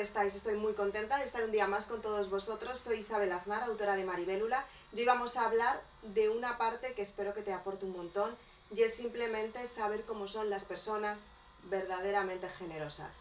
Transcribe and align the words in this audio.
estáis? 0.00 0.34
Estoy 0.34 0.56
muy 0.56 0.74
contenta 0.74 1.18
de 1.18 1.24
estar 1.24 1.42
un 1.44 1.52
día 1.52 1.66
más 1.66 1.86
con 1.86 2.00
todos 2.00 2.30
vosotros. 2.30 2.78
Soy 2.78 2.98
Isabel 2.98 3.32
Aznar, 3.32 3.62
autora 3.62 3.96
de 3.96 4.04
Maribélula. 4.04 4.64
Y 4.92 5.00
hoy 5.00 5.04
vamos 5.04 5.36
a 5.36 5.44
hablar 5.44 5.80
de 6.02 6.28
una 6.28 6.58
parte 6.58 6.94
que 6.94 7.02
espero 7.02 7.34
que 7.34 7.42
te 7.42 7.52
aporte 7.52 7.84
un 7.84 7.92
montón 7.92 8.34
y 8.74 8.82
es 8.82 8.94
simplemente 8.94 9.66
saber 9.66 10.04
cómo 10.04 10.26
son 10.26 10.50
las 10.50 10.64
personas 10.64 11.26
verdaderamente 11.64 12.48
generosas. 12.48 13.20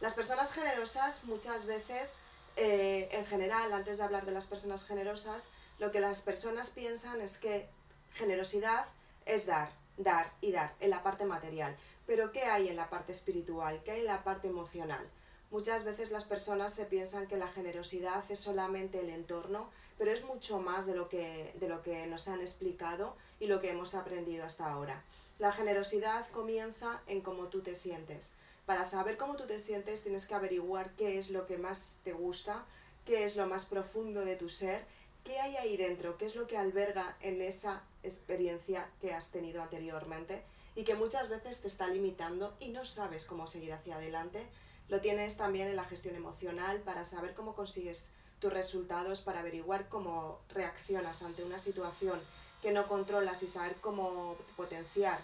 Las 0.00 0.14
personas 0.14 0.52
generosas 0.52 1.24
muchas 1.24 1.66
veces, 1.66 2.16
eh, 2.56 3.08
en 3.12 3.26
general, 3.26 3.72
antes 3.72 3.98
de 3.98 4.04
hablar 4.04 4.24
de 4.24 4.32
las 4.32 4.46
personas 4.46 4.84
generosas, 4.84 5.48
lo 5.78 5.90
que 5.90 6.00
las 6.00 6.20
personas 6.20 6.70
piensan 6.70 7.20
es 7.20 7.38
que 7.38 7.68
generosidad 8.14 8.86
es 9.26 9.46
dar, 9.46 9.70
dar 9.96 10.32
y 10.40 10.52
dar 10.52 10.74
en 10.80 10.90
la 10.90 11.02
parte 11.02 11.24
material. 11.24 11.76
Pero 12.06 12.32
¿qué 12.32 12.44
hay 12.44 12.68
en 12.68 12.76
la 12.76 12.90
parte 12.90 13.12
espiritual? 13.12 13.82
¿Qué 13.84 13.92
hay 13.92 14.00
en 14.00 14.06
la 14.06 14.24
parte 14.24 14.48
emocional? 14.48 15.08
Muchas 15.52 15.84
veces 15.84 16.10
las 16.10 16.24
personas 16.24 16.72
se 16.72 16.86
piensan 16.86 17.26
que 17.26 17.36
la 17.36 17.46
generosidad 17.46 18.24
es 18.30 18.38
solamente 18.38 19.00
el 19.00 19.10
entorno, 19.10 19.68
pero 19.98 20.10
es 20.10 20.24
mucho 20.24 20.60
más 20.60 20.86
de 20.86 20.94
lo 20.94 21.10
que, 21.10 21.52
de 21.60 21.68
lo 21.68 21.82
que 21.82 22.06
nos 22.06 22.26
han 22.26 22.40
explicado 22.40 23.14
y 23.38 23.48
lo 23.48 23.60
que 23.60 23.68
hemos 23.68 23.94
aprendido 23.94 24.46
hasta 24.46 24.72
ahora. 24.72 25.04
La 25.38 25.52
generosidad 25.52 26.26
comienza 26.28 27.02
en 27.06 27.20
cómo 27.20 27.48
tú 27.48 27.60
te 27.60 27.74
sientes. 27.74 28.32
Para 28.64 28.86
saber 28.86 29.18
cómo 29.18 29.36
tú 29.36 29.46
te 29.46 29.58
sientes 29.58 30.02
tienes 30.02 30.24
que 30.24 30.34
averiguar 30.34 30.92
qué 30.96 31.18
es 31.18 31.28
lo 31.28 31.44
que 31.44 31.58
más 31.58 31.98
te 32.02 32.14
gusta, 32.14 32.64
qué 33.04 33.24
es 33.24 33.36
lo 33.36 33.46
más 33.46 33.66
profundo 33.66 34.24
de 34.24 34.36
tu 34.36 34.48
ser, 34.48 34.86
qué 35.22 35.38
hay 35.38 35.56
ahí 35.56 35.76
dentro, 35.76 36.16
qué 36.16 36.24
es 36.24 36.34
lo 36.34 36.46
que 36.46 36.56
alberga 36.56 37.18
en 37.20 37.42
esa 37.42 37.82
experiencia 38.02 38.88
que 39.02 39.12
has 39.12 39.30
tenido 39.30 39.60
anteriormente 39.60 40.42
y 40.74 40.84
que 40.84 40.94
muchas 40.94 41.28
veces 41.28 41.60
te 41.60 41.68
está 41.68 41.88
limitando 41.88 42.56
y 42.58 42.70
no 42.70 42.86
sabes 42.86 43.26
cómo 43.26 43.46
seguir 43.46 43.74
hacia 43.74 43.96
adelante 43.96 44.46
lo 44.92 45.00
tienes 45.00 45.38
también 45.38 45.68
en 45.68 45.76
la 45.76 45.86
gestión 45.86 46.16
emocional 46.16 46.82
para 46.82 47.06
saber 47.06 47.32
cómo 47.32 47.54
consigues 47.54 48.10
tus 48.40 48.52
resultados, 48.52 49.22
para 49.22 49.40
averiguar 49.40 49.88
cómo 49.88 50.38
reaccionas 50.50 51.22
ante 51.22 51.44
una 51.44 51.58
situación 51.58 52.20
que 52.60 52.72
no 52.72 52.86
controlas 52.86 53.42
y 53.42 53.48
saber 53.48 53.76
cómo 53.76 54.36
potenciar 54.54 55.18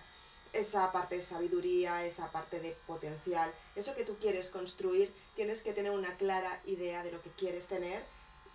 esa 0.55 0.91
parte 0.91 1.17
de 1.17 1.21
sabiduría, 1.21 2.03
esa 2.07 2.33
parte 2.33 2.61
de 2.61 2.79
potencial, 2.87 3.53
eso 3.77 3.95
que 3.95 4.05
tú 4.05 4.17
quieres 4.19 4.49
construir, 4.49 5.13
tienes 5.37 5.61
que 5.61 5.75
tener 5.75 5.93
una 5.93 6.17
clara 6.17 6.63
idea 6.65 7.03
de 7.03 7.13
lo 7.13 7.21
que 7.21 7.31
quieres 7.33 7.67
tener 7.67 8.03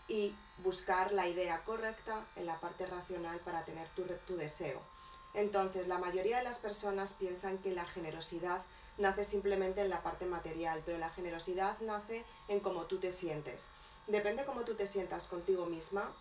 y 0.07 0.33
buscar 0.63 1.13
la 1.13 1.27
idea 1.27 1.63
correcta 1.63 2.25
en 2.35 2.47
la 2.47 2.59
parte 2.59 2.87
racional 2.87 3.39
para 3.41 3.63
tener 3.65 3.87
tu, 3.89 4.03
tu 4.25 4.35
deseo. 4.35 4.81
Entonces, 5.35 5.87
la 5.87 5.99
mayoría 5.99 6.37
de 6.37 6.43
las 6.43 6.57
personas 6.57 7.13
piensan 7.13 7.59
que 7.59 7.69
la 7.69 7.85
generosidad 7.85 8.63
nace 8.97 9.23
simplemente 9.23 9.81
en 9.81 9.89
la 9.89 10.03
parte 10.03 10.25
material, 10.25 10.81
pero 10.85 10.97
la 10.97 11.09
generosidad 11.09 11.79
nace 11.81 12.25
en 12.47 12.59
cómo 12.59 12.83
tú 12.83 12.99
te 12.99 13.11
sientes. 13.11 13.69
Depende 14.07 14.45
cómo 14.45 14.61
tú 14.61 14.75
te 14.75 14.87
sientas 14.87 15.27
contigo 15.27 15.65
misma, 15.65 16.11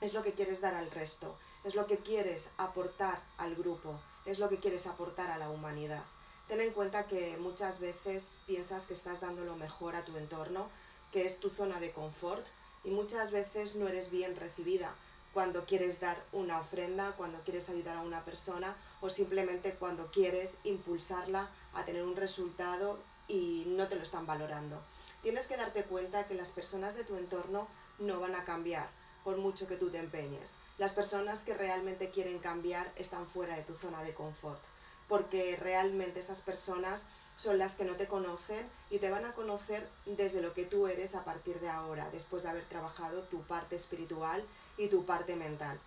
es 0.00 0.14
lo 0.14 0.22
que 0.22 0.32
quieres 0.32 0.60
dar 0.60 0.74
al 0.74 0.90
resto, 0.90 1.36
es 1.64 1.74
lo 1.74 1.86
que 1.86 1.98
quieres 1.98 2.50
aportar 2.58 3.22
al 3.38 3.54
grupo, 3.54 3.98
es 4.26 4.38
lo 4.38 4.48
que 4.48 4.58
quieres 4.58 4.86
aportar 4.86 5.30
a 5.30 5.38
la 5.38 5.48
humanidad. 5.50 6.02
Ten 6.48 6.60
en 6.60 6.72
cuenta 6.72 7.06
que 7.06 7.36
muchas 7.38 7.80
veces 7.80 8.38
piensas 8.46 8.86
que 8.86 8.94
estás 8.94 9.20
dando 9.20 9.44
lo 9.44 9.56
mejor 9.56 9.96
a 9.96 10.04
tu 10.04 10.16
entorno, 10.16 10.68
que 11.12 11.24
es 11.24 11.38
tu 11.38 11.48
zona 11.48 11.80
de 11.80 11.92
confort, 11.92 12.44
y 12.84 12.90
muchas 12.90 13.30
veces 13.30 13.76
no 13.76 13.88
eres 13.88 14.10
bien 14.10 14.36
recibida 14.36 14.94
cuando 15.32 15.64
quieres 15.64 16.00
dar 16.00 16.22
una 16.32 16.60
ofrenda, 16.60 17.12
cuando 17.16 17.40
quieres 17.40 17.68
ayudar 17.68 17.96
a 17.96 18.02
una 18.02 18.24
persona 18.24 18.76
o 19.00 19.08
simplemente 19.08 19.74
cuando 19.74 20.10
quieres 20.10 20.58
impulsarla 20.64 21.50
a 21.74 21.84
tener 21.84 22.02
un 22.02 22.16
resultado 22.16 22.98
y 23.28 23.64
no 23.66 23.88
te 23.88 23.96
lo 23.96 24.02
están 24.02 24.26
valorando. 24.26 24.82
Tienes 25.22 25.46
que 25.46 25.56
darte 25.56 25.84
cuenta 25.84 26.26
que 26.26 26.34
las 26.34 26.52
personas 26.52 26.96
de 26.96 27.04
tu 27.04 27.16
entorno 27.16 27.66
no 27.98 28.20
van 28.20 28.34
a 28.34 28.44
cambiar 28.44 28.88
por 29.24 29.38
mucho 29.38 29.66
que 29.66 29.76
tú 29.76 29.90
te 29.90 29.98
empeñes. 29.98 30.56
Las 30.78 30.92
personas 30.92 31.42
que 31.42 31.54
realmente 31.54 32.10
quieren 32.10 32.38
cambiar 32.38 32.92
están 32.96 33.26
fuera 33.26 33.56
de 33.56 33.62
tu 33.62 33.72
zona 33.74 34.02
de 34.02 34.12
confort, 34.12 34.62
porque 35.08 35.56
realmente 35.56 36.20
esas 36.20 36.42
personas 36.42 37.06
son 37.36 37.58
las 37.58 37.74
que 37.74 37.84
no 37.84 37.96
te 37.96 38.06
conocen 38.06 38.68
y 38.90 38.98
te 38.98 39.10
van 39.10 39.24
a 39.24 39.32
conocer 39.32 39.88
desde 40.04 40.42
lo 40.42 40.52
que 40.54 40.64
tú 40.64 40.86
eres 40.86 41.14
a 41.14 41.24
partir 41.24 41.58
de 41.60 41.68
ahora, 41.68 42.08
después 42.10 42.42
de 42.42 42.50
haber 42.50 42.64
trabajado 42.64 43.22
tu 43.22 43.42
parte 43.42 43.76
espiritual 43.76 44.44
y 44.76 44.88
tu 44.88 45.04
parte 45.04 45.34
mental. 45.34 45.80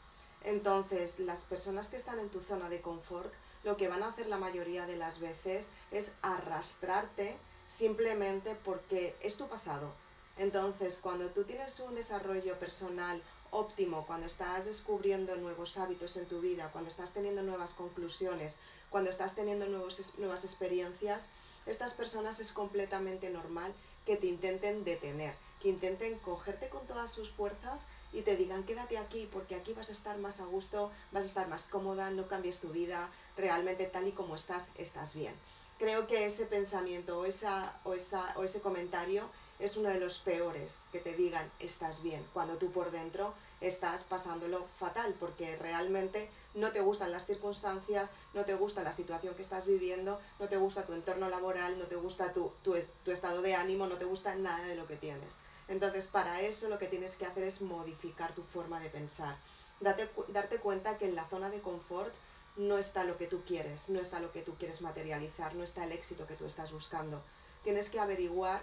Entonces, 0.44 1.20
las 1.20 1.42
personas 1.42 1.90
que 1.90 1.98
están 1.98 2.20
en 2.20 2.30
tu 2.30 2.40
zona 2.40 2.70
de 2.70 2.82
confort, 2.82 3.32
lo 3.68 3.76
que 3.76 3.90
van 3.90 4.02
a 4.02 4.08
hacer 4.08 4.28
la 4.28 4.38
mayoría 4.38 4.86
de 4.86 4.96
las 4.96 5.20
veces 5.20 5.72
es 5.92 6.14
arrastrarte 6.22 7.36
simplemente 7.68 8.56
porque 8.56 9.14
es 9.20 9.36
tu 9.36 9.50
pasado. 9.50 9.94
Entonces, 10.38 11.00
cuando 11.00 11.32
tú 11.32 11.44
tienes 11.44 11.78
un 11.82 11.94
desarrollo 11.94 12.58
personal 12.60 13.22
óptimo, 13.52 14.06
cuando 14.08 14.26
estás 14.26 14.68
descubriendo 14.68 15.36
nuevos 15.36 15.78
hábitos 15.78 16.16
en 16.16 16.28
tu 16.28 16.40
vida, 16.40 16.70
cuando 16.72 16.88
estás 16.88 17.14
teniendo 17.14 17.44
nuevas 17.44 17.74
conclusiones, 17.74 18.56
cuando 18.90 19.10
estás 19.10 19.36
teniendo 19.36 19.68
nuevos, 19.68 20.18
nuevas 20.18 20.46
experiencias, 20.46 21.28
estas 21.66 21.94
personas 21.94 22.40
es 22.40 22.54
completamente 22.54 23.30
normal 23.30 23.74
que 24.06 24.16
te 24.16 24.28
intenten 24.28 24.86
detener, 24.86 25.36
que 25.62 25.68
intenten 25.68 26.18
cogerte 26.20 26.70
con 26.70 26.88
todas 26.88 27.12
sus 27.12 27.32
fuerzas 27.32 27.88
y 28.14 28.22
te 28.22 28.38
digan 28.38 28.64
quédate 28.64 28.98
aquí 28.98 29.28
porque 29.32 29.56
aquí 29.56 29.74
vas 29.74 29.90
a 29.90 29.92
estar 29.92 30.18
más 30.18 30.40
a 30.40 30.46
gusto, 30.46 30.90
vas 31.12 31.26
a 31.26 31.28
estar 31.28 31.50
más 31.50 31.68
cómoda, 31.68 32.10
no 32.12 32.30
cambies 32.30 32.62
tu 32.62 32.70
vida, 32.70 33.10
realmente 33.38 33.86
tal 33.86 34.08
y 34.08 34.12
como 34.12 34.36
estás, 34.36 34.70
estás 34.78 35.14
bien. 35.14 35.34
Creo 35.80 36.08
que 36.08 36.26
ese 36.26 36.46
pensamiento 36.46 37.20
o, 37.20 37.26
esa, 37.26 37.80
o, 37.84 37.94
esa, 37.94 38.34
o 38.36 38.44
ese 38.44 38.62
comentario 38.62 39.24
es 39.60 39.78
uno 39.78 39.90
de 39.90 40.00
los 40.00 40.20
peores, 40.20 40.84
que 40.92 41.00
te 41.00 41.14
digan 41.14 41.50
estás 41.60 42.04
bien, 42.04 42.26
cuando 42.34 42.58
tú 42.58 42.72
por 42.72 42.92
dentro 42.92 43.34
estás 43.62 44.04
pasándolo 44.04 44.66
fatal, 44.78 45.16
porque 45.20 45.56
realmente 45.56 46.30
no 46.54 46.72
te 46.72 46.82
gustan 46.82 47.12
las 47.12 47.26
circunstancias, 47.26 48.10
no 48.34 48.46
te 48.46 48.54
gusta 48.54 48.84
la 48.84 48.92
situación 48.92 49.34
que 49.36 49.42
estás 49.42 49.66
viviendo, 49.66 50.20
no 50.40 50.48
te 50.48 50.58
gusta 50.58 50.86
tu 50.86 50.94
entorno 50.94 51.30
laboral, 51.30 51.80
no 51.80 51.86
te 51.86 51.96
gusta 51.96 52.34
tu, 52.34 52.52
tu, 52.64 52.76
tu 53.04 53.12
estado 53.12 53.42
de 53.42 53.56
ánimo, 53.56 53.88
no 53.88 53.98
te 53.98 54.06
gusta 54.06 54.36
nada 54.36 54.66
de 54.68 54.76
lo 54.76 54.88
que 54.88 54.96
tienes. 54.96 55.38
Entonces, 55.68 56.08
para 56.08 56.42
eso 56.42 56.70
lo 56.70 56.78
que 56.78 56.88
tienes 56.88 57.16
que 57.16 57.26
hacer 57.26 57.44
es 57.44 57.62
modificar 57.62 58.34
tu 58.34 58.44
forma 58.44 58.80
de 58.80 58.90
pensar. 58.90 59.38
Date, 59.80 60.10
darte 60.30 60.58
cuenta 60.58 60.98
que 60.98 61.06
en 61.06 61.16
la 61.16 61.28
zona 61.28 61.50
de 61.50 61.62
confort 61.62 62.14
no 62.58 62.78
está 62.78 63.04
lo 63.04 63.18
que 63.18 63.28
tú 63.28 63.44
quieres, 63.46 63.90
no 63.90 64.00
está 64.00 64.20
lo 64.20 64.32
que 64.32 64.42
tú 64.42 64.56
quieres 64.56 64.82
materializar, 64.82 65.56
no 65.56 65.64
está 65.64 65.84
el 65.84 65.92
éxito 65.92 66.28
que 66.28 66.36
tú 66.36 66.46
estás 66.46 66.72
buscando. 66.72 67.24
Tienes 67.64 67.90
que 67.90 68.00
averiguar 68.00 68.62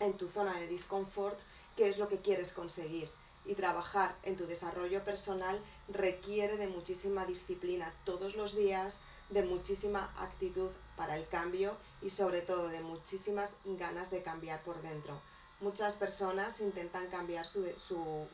en 0.00 0.14
tu 0.14 0.28
zona 0.28 0.58
de 0.58 0.66
disconfort 0.66 1.38
qué 1.76 1.88
es 1.88 1.98
lo 1.98 2.08
que 2.08 2.18
quieres 2.18 2.52
conseguir 2.52 3.10
y 3.48 3.54
trabajar 3.54 4.14
en 4.22 4.36
tu 4.36 4.46
desarrollo 4.46 5.02
personal 5.04 5.58
requiere 5.88 6.56
de 6.56 6.68
muchísima 6.68 7.24
disciplina 7.24 7.92
todos 8.04 8.36
los 8.36 8.54
días, 8.54 9.00
de 9.30 9.42
muchísima 9.42 10.12
actitud 10.18 10.70
para 10.96 11.16
el 11.16 11.26
cambio 11.28 11.76
y 12.02 12.10
sobre 12.10 12.42
todo 12.42 12.68
de 12.68 12.80
muchísimas 12.80 13.54
ganas 13.64 14.10
de 14.10 14.22
cambiar 14.22 14.62
por 14.62 14.82
dentro. 14.82 15.20
Muchas 15.60 15.96
personas 15.96 16.60
intentan 16.60 17.08
cambiar 17.08 17.46
su, 17.46 17.66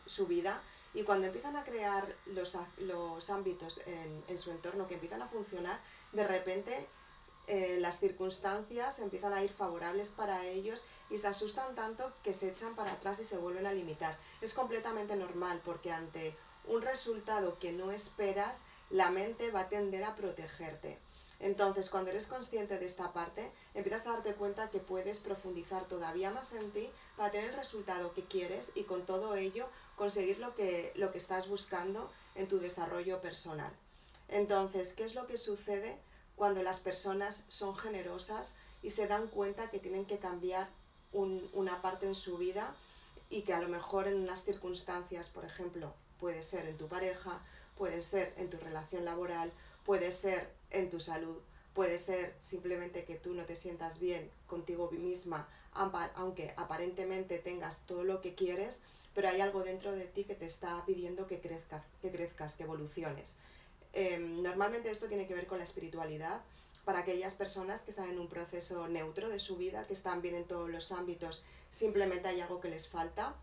su, 0.06 0.26
vida 0.26 0.60
y 0.94 1.03
cuando 1.03 1.27
empiezan 1.27 1.56
a 1.56 1.65
crear 1.65 2.06
los, 2.27 2.56
los 2.78 3.31
ámbitos 3.31 3.81
en, 3.87 4.25
en, 4.28 4.38
su 4.38 4.50
entorno 4.53 4.87
que 4.87 4.94
empiezan 4.94 5.22
a 5.22 5.27
funcionar, 5.27 5.81
de 6.12 6.25
repente 6.25 6.87
eh, 7.47 7.77
las 7.78 8.00
circunstancias 8.00 9.00
empiezan 9.00 9.34
a 9.34 9.44
ir 9.44 9.50
favorables 9.50 10.10
para 10.10 10.47
ellos 10.47 10.84
y 11.10 11.19
se 11.19 11.27
asustan 11.27 11.75
tanto 11.75 12.10
que 12.22 12.33
se 12.33 12.49
echan 12.49 12.75
para 12.75 12.93
atrás 12.93 13.21
y 13.21 13.25
se 13.25 13.37
vuelven 13.37 13.66
a 13.66 13.72
limitar. 13.72 14.16
Es 14.41 14.54
completamente 14.54 15.15
normal 15.15 15.60
porque 15.63 15.92
ante 15.92 16.34
un 16.66 16.80
resultado 16.80 17.59
que 17.59 17.72
no 17.72 17.91
esperas, 17.92 18.63
la 18.89 19.10
mente 19.10 19.51
va 19.51 19.60
a 19.60 19.69
tender 19.69 20.04
a 20.04 20.15
protegerte. 20.15 20.98
Entonces, 21.41 21.91
cuando 21.91 22.10
eres 22.10 22.27
consciente 22.27 22.78
de 22.78 22.86
esta 22.86 23.13
parte, 23.13 23.53
empiezas 23.74 24.07
a 24.07 24.13
darte 24.13 24.34
cuenta 24.34 24.71
que 24.71 24.78
puedes 24.78 25.19
profundizar 25.19 25.84
todavía 25.84 26.30
más 26.30 26.54
en 26.54 26.71
ti 26.71 26.89
para 27.16 27.30
tener 27.30 27.51
el 27.51 27.57
resultado 27.57 28.15
que 28.15 28.24
quieres 28.24 28.72
y 28.74 28.84
con 28.84 29.04
todo 29.04 29.34
ello 29.34 29.66
conseguir 29.97 30.39
lo 30.39 30.55
que, 30.55 30.93
lo 30.97 31.13
que 31.13 31.19
estás 31.19 31.49
buscando 31.49 32.11
en 32.35 32.49
tu 32.49 32.59
desarrollo 32.59 33.21
personal. 33.21 33.73
Entonces, 34.29 34.93
¿qué 34.93 35.05
es 35.05 35.15
lo 35.15 35.27
que 35.27 35.37
sucede 35.37 35.97
cuando 36.37 36.63
las 36.63 36.81
personas 36.81 37.45
son 37.49 37.77
generosas 37.77 38.55
y 38.83 38.91
se 38.91 39.07
dan 39.07 39.29
cuenta 39.29 39.71
que 39.71 39.79
tienen 39.79 40.05
que 40.05 40.19
cambiar 40.19 40.69
una 41.13 41.81
parte 41.81 42.07
en 42.07 42.15
su 42.15 42.39
vida 42.39 42.75
y 43.31 43.43
que 43.43 43.55
a 43.55 43.61
lo 43.61 43.69
mejor 43.69 44.09
en 44.09 44.17
unas 44.17 44.45
circunstancias, 44.45 45.29
por 45.29 45.45
ejemplo, 45.45 45.95
puede 46.19 46.43
ser 46.43 46.67
en 46.67 46.77
tu 46.77 46.89
pareja, 46.89 47.41
puede 47.77 48.03
ser 48.03 48.35
en 48.37 48.51
tu 48.51 48.59
relación 48.59 49.05
laboral, 49.05 49.53
puede 49.85 50.11
ser 50.11 50.51
en 50.71 50.91
tu 50.91 50.99
salud, 50.99 51.37
puede 51.73 51.99
ser 51.99 52.35
simplemente 52.39 53.05
que 53.05 53.17
tú 53.17 53.33
no 53.35 53.45
te 53.45 53.57
sientas 53.57 53.99
bien 53.99 54.31
contigo 54.47 54.91
misma, 54.91 55.49
aunque 55.73 56.53
aparentemente 56.57 57.39
tengas 57.39 57.81
todo 57.87 58.05
lo 58.05 58.21
que 58.21 58.35
quieres, 58.35 58.81
pero 59.15 59.28
hay 59.28 59.41
algo 59.41 59.63
dentro 59.63 59.93
de 59.93 60.07
ti 60.07 60.25
que 60.25 60.34
te 60.34 60.47
está 60.47 60.84
pidiendo 60.84 61.27
que 61.27 61.41
crezcas, 61.41 61.84
que, 62.03 62.11
crezcas, 62.11 62.57
que 62.57 62.65
evoluciones. 62.65 63.37
Em, 63.93 64.43
normalmente 64.43 64.91
esto 64.91 65.07
tiene 65.07 65.27
que 65.27 65.34
ver 65.34 65.47
con 65.47 65.59
la 65.59 65.65
espiritualidad, 65.65 66.43
Para 66.84 66.99
aquellas 66.99 67.33
personas 67.33 67.81
que 67.81 67.91
están 67.93 68.11
en 68.11 68.19
un 68.19 68.28
proceso 68.28 68.89
neutro 68.89 69.31
de 69.31 69.39
su 69.39 69.57
vida, 69.57 69.87
que 69.87 69.95
están 69.95 70.21
bien 70.21 70.34
en 70.34 70.45
todos 70.45 70.69
los 70.69 70.93
ámbitos, 70.93 71.43
simplemente 71.71 72.28
hay 72.28 72.43
algo 72.43 72.61
que 72.61 72.69
les 72.69 72.89
falta, 72.89 73.34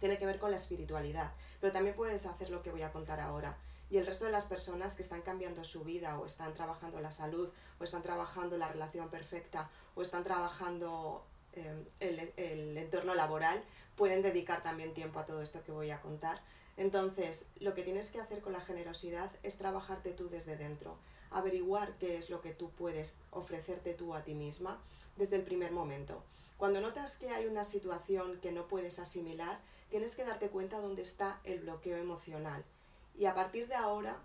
tiene 0.00 0.18
que 0.18 0.26
ver 0.26 0.38
con 0.38 0.50
la 0.50 0.58
espiritualidad. 0.58 1.32
Pero 1.62 1.72
también 1.72 1.96
puedes 1.96 2.26
hacer 2.26 2.50
lo 2.50 2.62
que 2.62 2.70
voy 2.70 2.82
a 2.82 2.92
contar 2.92 3.20
ahora. 3.20 3.56
Y 3.90 3.96
el 3.96 4.06
resto 4.06 4.26
de 4.26 4.32
las 4.32 4.44
personas 4.44 4.94
que 4.94 5.00
están 5.00 5.22
cambiando 5.22 5.64
su 5.64 5.82
vida 5.82 6.18
o 6.18 6.26
están 6.26 6.52
trabajando 6.52 7.00
la 7.00 7.10
salud 7.10 7.48
o 7.80 7.84
están 7.84 8.02
trabajando 8.02 8.58
la 8.58 8.68
relación 8.68 9.08
perfecta 9.08 9.70
o 9.94 10.02
están 10.02 10.22
trabajando 10.22 11.24
eh, 11.54 11.86
el, 12.00 12.32
el 12.36 12.76
entorno 12.76 13.14
laboral, 13.14 13.64
pueden 13.98 14.22
dedicar 14.22 14.62
también 14.62 14.94
tiempo 14.94 15.18
a 15.18 15.26
todo 15.26 15.42
esto 15.42 15.62
que 15.64 15.72
voy 15.72 15.90
a 15.90 16.00
contar. 16.00 16.40
Entonces, 16.78 17.44
lo 17.58 17.74
que 17.74 17.82
tienes 17.82 18.10
que 18.10 18.20
hacer 18.20 18.40
con 18.40 18.52
la 18.52 18.60
generosidad 18.60 19.30
es 19.42 19.58
trabajarte 19.58 20.12
tú 20.12 20.28
desde 20.28 20.56
dentro, 20.56 20.96
averiguar 21.30 21.92
qué 21.98 22.16
es 22.16 22.30
lo 22.30 22.40
que 22.40 22.54
tú 22.54 22.70
puedes 22.70 23.16
ofrecerte 23.30 23.92
tú 23.94 24.14
a 24.14 24.22
ti 24.22 24.34
misma 24.34 24.80
desde 25.16 25.36
el 25.36 25.42
primer 25.42 25.72
momento. 25.72 26.22
Cuando 26.56 26.80
notas 26.80 27.16
que 27.16 27.30
hay 27.30 27.46
una 27.46 27.64
situación 27.64 28.40
que 28.40 28.52
no 28.52 28.68
puedes 28.68 28.98
asimilar, 29.00 29.58
tienes 29.90 30.14
que 30.14 30.24
darte 30.24 30.48
cuenta 30.48 30.80
dónde 30.80 31.02
está 31.02 31.40
el 31.44 31.58
bloqueo 31.60 31.96
emocional. 31.98 32.64
Y 33.18 33.26
a 33.26 33.34
partir 33.34 33.66
de 33.66 33.74
ahora 33.74 34.16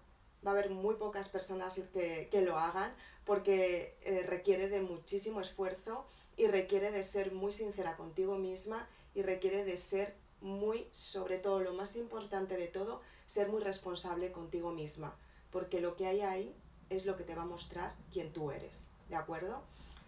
va 0.46 0.52
a 0.52 0.54
haber 0.54 0.70
muy 0.70 0.96
pocas 0.96 1.30
personas 1.30 1.80
que, 1.94 2.28
que 2.32 2.42
lo 2.42 2.60
hagan 2.60 2.94
porque 3.26 3.98
eh, 4.02 4.24
requiere 4.28 4.70
de 4.70 4.82
muchísimo 4.82 5.42
esfuerzo 5.42 6.06
y 6.38 6.48
requiere 6.48 6.92
de 6.92 7.04
ser 7.04 7.32
muy 7.32 7.52
sincera 7.52 7.96
contigo 7.96 8.38
misma 8.38 8.88
y 9.16 9.22
requiere 9.22 9.64
de 9.64 9.78
ser 9.78 10.16
muy, 10.42 10.88
sobre 10.92 11.38
todo 11.38 11.60
lo 11.62 11.74
más 11.74 11.96
importante 11.96 12.58
de 12.58 12.68
todo, 12.68 13.02
ser 13.26 13.50
muy 13.50 13.62
responsable 13.62 14.32
contigo 14.32 14.72
misma, 14.72 15.16
porque 15.52 15.80
lo 15.80 15.96
que 15.96 16.08
hay 16.08 16.22
ahí 16.22 16.56
es 16.90 17.06
lo 17.06 17.16
que 17.16 17.24
te 17.24 17.36
va 17.36 17.44
a 17.44 17.46
mostrar 17.46 17.96
quién 18.12 18.32
tú 18.34 18.52
eres, 18.52 18.88
¿de 19.10 19.16
acuerdo? 19.16 19.62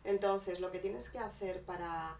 Entonces, 0.04 0.60
lo 0.60 0.72
que 0.72 0.80
tienes 0.80 1.10
que 1.10 1.20
hacer 1.20 1.62
para, 1.62 2.18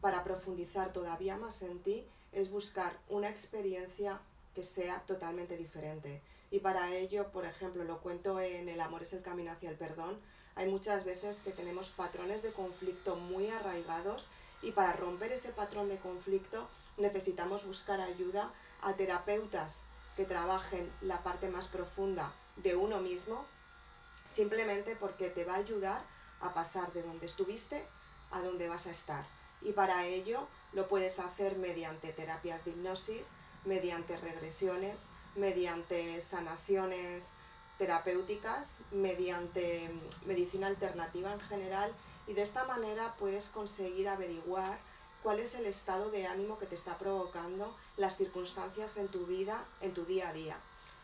para 0.00 0.22
profundizar 0.22 0.92
todavía 0.92 1.36
más 1.36 1.62
en 1.62 1.80
ti 1.80 2.04
es 2.32 2.50
buscar 2.50 2.98
una 3.08 3.28
experiencia 3.28 4.20
que 4.54 4.62
sea 4.62 5.02
totalmente 5.06 5.56
diferente. 5.56 6.20
Y 6.50 6.60
para 6.60 6.94
ello, 6.94 7.32
por 7.32 7.44
ejemplo, 7.44 7.82
lo 7.84 8.00
cuento 8.00 8.40
en 8.40 8.68
El 8.68 8.80
amor 8.80 9.02
es 9.02 9.12
el 9.12 9.22
camino 9.22 9.50
hacia 9.50 9.70
el 9.70 9.76
perdón, 9.76 10.20
hay 10.56 10.68
muchas 10.68 11.04
veces 11.04 11.40
que 11.40 11.50
tenemos 11.50 11.90
patrones 11.90 12.42
de 12.42 12.52
conflicto 12.52 13.16
muy 13.16 13.48
arraigados 13.48 14.28
y 14.62 14.72
para 14.72 14.92
romper 14.92 15.32
ese 15.32 15.50
patrón 15.50 15.88
de 15.88 15.98
conflicto 15.98 16.68
necesitamos 16.96 17.64
buscar 17.64 18.00
ayuda 18.00 18.52
a 18.82 18.94
terapeutas 18.94 19.86
que 20.16 20.24
trabajen 20.24 20.90
la 21.00 21.22
parte 21.22 21.48
más 21.48 21.66
profunda 21.66 22.32
de 22.56 22.76
uno 22.76 23.00
mismo, 23.00 23.44
simplemente 24.24 24.96
porque 24.96 25.28
te 25.28 25.44
va 25.44 25.54
a 25.54 25.58
ayudar 25.58 26.02
a 26.40 26.54
pasar 26.54 26.92
de 26.92 27.02
donde 27.02 27.26
estuviste 27.26 27.84
a 28.30 28.40
donde 28.40 28.68
vas 28.68 28.86
a 28.86 28.90
estar. 28.90 29.24
Y 29.62 29.72
para 29.72 30.06
ello 30.06 30.46
lo 30.72 30.88
puedes 30.88 31.18
hacer 31.18 31.56
mediante 31.56 32.12
terapias 32.12 32.64
de 32.64 32.72
hipnosis, 32.72 33.34
mediante 33.64 34.16
regresiones, 34.16 35.08
mediante 35.36 36.20
sanaciones 36.20 37.32
terapéuticas, 37.78 38.80
mediante 38.90 39.90
medicina 40.26 40.66
alternativa 40.66 41.32
en 41.32 41.40
general 41.40 41.92
y 42.26 42.32
de 42.32 42.42
esta 42.42 42.64
manera 42.64 43.14
puedes 43.18 43.48
conseguir 43.48 44.08
averiguar 44.08 44.78
cuál 45.22 45.40
es 45.40 45.54
el 45.54 45.66
estado 45.66 46.10
de 46.10 46.26
ánimo 46.26 46.58
que 46.58 46.66
te 46.66 46.74
está 46.74 46.98
provocando 46.98 47.74
las 47.96 48.16
circunstancias 48.16 48.96
en 48.98 49.08
tu 49.08 49.26
vida, 49.26 49.64
en 49.80 49.94
tu 49.94 50.04
día 50.04 50.28
a 50.28 50.32
día. 50.32 50.58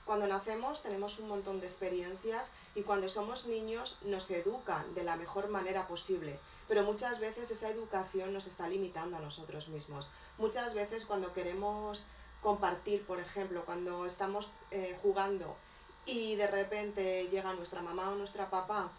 Cuando 0.05 0.27
nacemos 0.27 0.83
tenemos 0.83 1.19
un 1.19 1.29
montón 1.29 1.61
de 1.61 1.67
experiencias 1.67 2.51
y 2.75 2.83
cuando 2.83 3.09
somos 3.09 3.47
niños 3.47 3.99
nos 4.03 4.31
educan 4.31 4.95
de 4.95 5.05
la 5.05 5.17
mejor 5.17 5.49
manera 5.49 5.87
posible, 5.87 6.39
pero 6.69 6.83
muchas 6.83 7.19
veces 7.19 7.51
esa 7.51 7.69
educación 7.69 8.33
nos 8.33 8.47
está 8.47 8.69
limitando 8.69 9.17
a 9.17 9.21
nosotros 9.21 9.69
mismos. 9.69 10.09
Muchas 10.39 10.75
veces 10.75 11.07
cuando 11.07 11.33
queremos 11.33 12.07
compartir, 12.43 13.05
por 13.07 13.21
ejemplo, 13.21 13.65
cuando 13.65 14.07
estamos 14.07 14.51
eh, 14.71 14.99
jugando 15.03 15.57
y 16.07 16.37
de 16.37 16.47
repente 16.47 17.29
llega 17.31 17.53
nuestra 17.55 17.83
mamá 17.83 18.11
o 18.11 18.17
nuestra 18.17 18.51
papá 18.51 18.91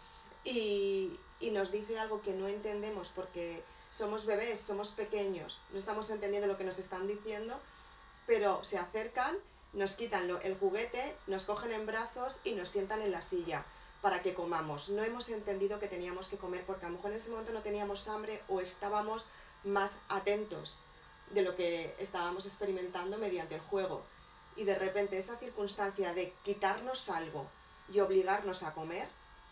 y, 0.44 1.12
y 1.42 1.50
nos 1.50 1.72
dice 1.72 2.00
algo 2.00 2.22
que 2.22 2.34
no 2.34 2.48
entendemos 2.48 3.10
porque 3.10 3.64
somos 3.90 4.26
bebés, 4.26 4.60
somos 4.60 4.92
pequeños, 4.92 5.62
no 5.72 5.80
estamos 5.80 6.10
entendiendo 6.10 6.48
lo 6.48 6.58
que 6.58 6.64
nos 6.64 6.80
están 6.80 7.08
diciendo, 7.08 7.60
pero 8.26 8.64
se 8.64 8.78
acercan, 8.78 9.38
nos 9.74 9.96
quitan 9.96 10.30
el 10.44 10.58
juguete, 10.58 11.16
nos 11.28 11.46
cogen 11.46 11.72
en 11.72 11.86
brazos 11.86 12.40
y 12.44 12.54
nos 12.54 12.70
sientan 12.70 13.02
en 13.02 13.12
la 13.12 13.22
silla 13.22 13.66
para 14.02 14.22
que 14.22 14.34
comamos. 14.34 14.90
No 14.90 15.04
hemos 15.04 15.30
entendido 15.30 15.80
que 15.80 15.88
teníamos 15.88 16.28
que 16.28 16.38
comer 16.38 16.64
porque 16.66 16.86
a 16.86 16.90
lo 16.90 16.96
mejor 16.96 17.12
en 17.12 17.18
ese 17.18 17.30
momento 17.30 17.54
no 17.54 17.62
teníamos 17.62 18.08
hambre 18.08 18.42
o 18.48 18.62
estábamos 18.62 19.28
más 19.64 19.98
atentos 20.10 20.80
de 21.32 21.42
lo 21.42 21.56
que 21.56 21.96
estábamos 22.00 22.46
experimentando 22.46 23.18
mediante 23.18 23.56
el 23.56 23.62
juego. 23.62 24.04
Y 24.56 24.64
de 24.64 24.76
repente 24.76 25.18
esa 25.18 25.38
circunstancia 25.38 26.14
de 26.14 26.34
quitarnos 26.44 27.10
algo 27.10 27.48
y 27.92 28.00
obligarnos 28.00 28.64
a 28.64 28.74
comer, 28.74 29.08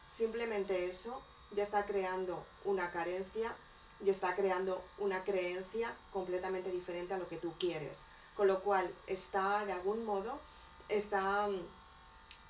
simplemente 0.08 0.88
eso 0.88 1.22
ya 1.52 1.64
está 1.64 1.86
creando 1.86 2.44
una 2.66 2.92
carencia 2.92 3.56
y 4.04 4.10
está 4.10 4.36
creando 4.36 4.82
una 4.98 5.24
creencia 5.24 5.94
completamente 6.14 6.72
diferente 6.72 7.14
a 7.14 7.18
lo 7.18 7.28
que 7.28 7.38
tú 7.38 7.54
quieres. 7.60 8.06
Con 8.36 8.48
lo 8.48 8.62
cual 8.62 8.90
está, 9.08 9.66
de 9.66 9.74
algún 9.74 10.06
modo, 10.06 10.40
está 10.88 11.48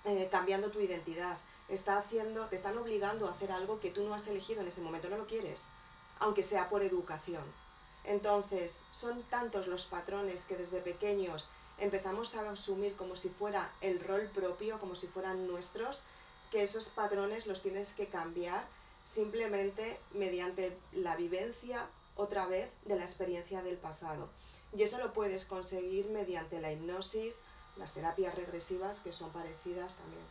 eh, 0.05 0.27
cambiando 0.31 0.69
tu 0.69 0.79
identidad, 0.79 1.37
está 1.67 1.97
haciendo, 1.97 2.45
te 2.47 2.55
están 2.55 2.77
obligando 2.77 3.27
a 3.27 3.31
hacer 3.31 3.51
algo 3.51 3.79
que 3.79 3.91
tú 3.91 4.03
no 4.03 4.13
has 4.13 4.27
elegido 4.27 4.61
en 4.61 4.67
ese 4.67 4.81
momento, 4.81 5.09
no 5.09 5.17
lo 5.17 5.25
quieres, 5.25 5.67
aunque 6.19 6.43
sea 6.43 6.69
por 6.69 6.83
educación. 6.83 7.43
Entonces, 8.03 8.79
son 8.91 9.23
tantos 9.23 9.67
los 9.67 9.85
patrones 9.85 10.45
que 10.45 10.55
desde 10.55 10.81
pequeños 10.81 11.49
empezamos 11.79 12.35
a 12.35 12.49
asumir 12.49 12.95
como 12.95 13.15
si 13.15 13.29
fuera 13.29 13.71
el 13.81 13.99
rol 13.99 14.29
propio, 14.33 14.79
como 14.79 14.95
si 14.95 15.07
fueran 15.07 15.47
nuestros, 15.47 16.01
que 16.51 16.63
esos 16.63 16.89
patrones 16.89 17.47
los 17.47 17.61
tienes 17.61 17.93
que 17.93 18.07
cambiar 18.07 18.65
simplemente 19.09 19.97
mediante 20.13 20.77
la 20.93 21.15
vivencia 21.15 21.87
otra 22.15 22.45
vez 22.45 22.71
de 22.85 22.95
la 22.95 23.03
experiencia 23.03 23.63
del 23.63 23.77
pasado. 23.77 24.29
Y 24.75 24.83
eso 24.83 24.99
lo 24.99 25.13
puedes 25.13 25.45
conseguir 25.45 26.09
mediante 26.09 26.61
la 26.61 26.71
hipnosis, 26.71 27.41
las 27.77 27.93
terapias 27.93 28.35
regresivas 28.35 28.99
que 28.99 29.11
son 29.11 29.31
parecidas, 29.31 29.95
también 29.95 30.21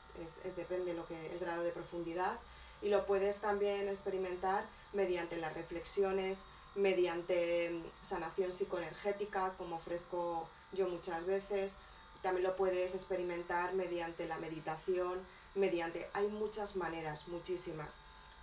es, 0.44 0.56
depende 0.56 0.94
lo 0.94 1.06
que, 1.06 1.32
el 1.32 1.38
grado 1.40 1.64
de 1.64 1.73
profundidad, 1.73 2.38
y 2.80 2.88
lo 2.88 3.04
puedes 3.06 3.38
también 3.38 3.88
experimentar 3.88 4.64
mediante 4.92 5.37
las 5.38 5.54
reflexiones, 5.54 6.42
mediante 6.76 7.70
mm, 7.70 7.82
sanación 8.04 8.52
psicoenergética, 8.52 9.54
como 9.58 9.76
ofrezco 9.76 10.49
yo 10.73 10.88
muchas 10.88 11.25
veces, 11.26 11.76
también 12.23 12.47
lo 12.47 12.54
puedes 12.54 12.94
experimentar 12.94 13.75
mediante 13.75 14.26
la 14.28 14.38
meditación, 14.38 15.18
mediante, 15.56 16.08
hay 16.12 16.28
muchas 16.28 16.76
maneras, 16.76 17.26
muchísimas 17.26 17.99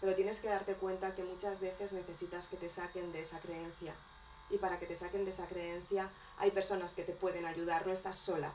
pero 0.06 0.16
tienes 0.16 0.40
que 0.40 0.50
darte 0.50 0.76
cuenta 0.76 1.16
que 1.16 1.24
muchas 1.24 1.60
veces 1.60 1.92
necesitas 1.92 2.46
que 2.46 2.58
te 2.58 2.70
saquen 2.70 3.12
de 3.12 3.22
esa 3.22 3.40
creencia. 3.40 3.96
Y 4.52 4.60
para 4.60 4.78
que 4.78 4.86
te 4.86 4.94
saquen 4.94 5.26
de 5.26 5.32
esa 5.32 5.48
creencia 5.48 6.12
hay 6.38 6.52
personas 6.52 6.94
que 6.94 7.02
te 7.02 7.14
pueden 7.14 7.44
ayudar, 7.48 7.88
no 7.88 7.92
estás 7.92 8.16
sola. 8.16 8.54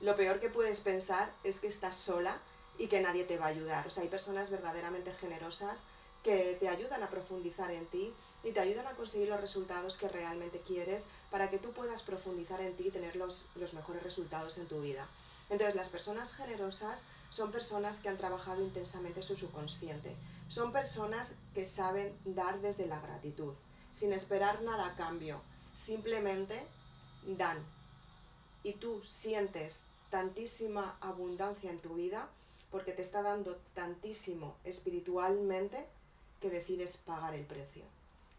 Lo 0.00 0.16
peor 0.16 0.40
que 0.40 0.48
puedes 0.48 0.80
pensar 0.80 1.32
es 1.44 1.60
que 1.60 1.68
estás 1.68 1.94
sola 1.94 2.38
y 2.76 2.88
que 2.88 3.00
nadie 3.00 3.22
te 3.22 3.38
va 3.38 3.44
a 3.44 3.50
ayudar. 3.50 3.86
O 3.86 3.90
sea, 3.90 4.02
hay 4.02 4.08
personas 4.08 4.50
verdaderamente 4.50 5.14
generosas 5.14 5.82
que 6.24 6.56
te 6.58 6.68
ayudan 6.68 7.04
a 7.04 7.08
profundizar 7.08 7.70
en 7.70 7.86
ti 7.86 8.12
y 8.42 8.50
te 8.50 8.58
ayudan 8.58 8.88
a 8.88 8.96
conseguir 8.96 9.28
los 9.28 9.40
resultados 9.40 9.96
que 9.96 10.08
realmente 10.08 10.58
quieres 10.58 11.04
para 11.30 11.50
que 11.50 11.60
tú 11.60 11.70
puedas 11.70 12.02
profundizar 12.02 12.60
en 12.62 12.76
ti 12.76 12.88
y 12.88 12.90
tener 12.90 13.14
los, 13.14 13.46
los 13.54 13.74
mejores 13.74 14.02
resultados 14.02 14.58
en 14.58 14.66
tu 14.66 14.80
vida. 14.80 15.06
Entonces, 15.50 15.76
las 15.76 15.88
personas 15.88 16.34
generosas 16.34 17.04
son 17.28 17.52
personas 17.52 18.00
que 18.00 18.08
han 18.08 18.16
trabajado 18.16 18.60
intensamente 18.60 19.22
su 19.22 19.36
subconsciente, 19.36 20.16
son 20.50 20.72
personas 20.72 21.36
que 21.54 21.64
saben 21.64 22.12
dar 22.24 22.60
desde 22.60 22.88
la 22.88 22.98
gratitud, 22.98 23.54
sin 23.92 24.12
esperar 24.12 24.62
nada 24.62 24.86
a 24.86 24.96
cambio, 24.96 25.40
simplemente 25.72 26.60
dan. 27.24 27.64
Y 28.64 28.72
tú 28.72 29.00
sientes 29.04 29.84
tantísima 30.10 30.98
abundancia 31.00 31.70
en 31.70 31.78
tu 31.78 31.94
vida 31.94 32.28
porque 32.72 32.90
te 32.90 33.00
está 33.00 33.22
dando 33.22 33.60
tantísimo 33.74 34.56
espiritualmente 34.64 35.86
que 36.40 36.50
decides 36.50 36.96
pagar 36.96 37.34
el 37.34 37.46
precio. 37.46 37.84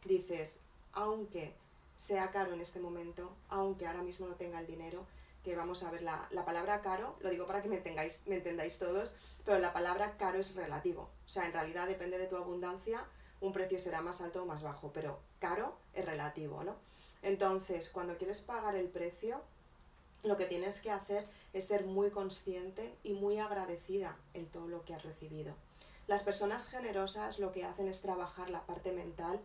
Dices, 0.03 0.59
aunque 0.91 1.53
sea 1.95 2.29
caro 2.31 2.51
en 2.51 2.59
este 2.59 2.81
momento, 2.81 3.33
aunque 3.47 3.87
ahora 3.87 4.03
mismo 4.03 4.27
no 4.27 4.35
tenga 4.35 4.59
el 4.59 4.67
dinero, 4.67 5.05
que 5.45 5.55
vamos 5.55 5.81
a 5.83 5.91
ver 5.91 6.01
la, 6.01 6.27
la 6.31 6.43
palabra 6.43 6.81
caro, 6.81 7.15
lo 7.21 7.29
digo 7.29 7.47
para 7.47 7.61
que 7.61 7.69
me, 7.69 7.77
tengáis, 7.77 8.23
me 8.25 8.35
entendáis 8.35 8.79
todos, 8.79 9.13
pero 9.45 9.59
la 9.59 9.71
palabra 9.71 10.17
caro 10.17 10.39
es 10.39 10.55
relativo. 10.55 11.09
Sea, 11.31 11.45
en 11.45 11.53
realidad 11.53 11.87
depende 11.87 12.17
de 12.17 12.27
tu 12.27 12.35
abundancia, 12.35 13.05
un 13.39 13.53
precio 13.53 13.79
será 13.79 14.01
más 14.01 14.19
alto 14.19 14.43
o 14.43 14.45
más 14.45 14.63
bajo, 14.63 14.91
pero 14.91 15.21
caro 15.39 15.77
es 15.93 16.03
relativo, 16.03 16.61
¿no? 16.65 16.75
Entonces, 17.21 17.87
cuando 17.87 18.17
quieres 18.17 18.41
pagar 18.41 18.75
el 18.75 18.89
precio, 18.89 19.39
lo 20.23 20.35
que 20.35 20.45
tienes 20.45 20.81
que 20.81 20.91
hacer 20.91 21.25
es 21.53 21.67
ser 21.67 21.85
muy 21.85 22.09
consciente 22.09 22.97
y 23.01 23.13
muy 23.13 23.39
agradecida 23.39 24.17
en 24.33 24.45
todo 24.47 24.67
lo 24.67 24.83
que 24.83 24.93
has 24.93 25.03
recibido. 25.03 25.55
Las 26.05 26.23
personas 26.23 26.67
generosas 26.67 27.39
lo 27.39 27.53
que 27.53 27.63
hacen 27.63 27.87
es 27.87 28.01
trabajar 28.01 28.49
la 28.49 28.65
parte 28.65 28.91
mental, 28.91 29.39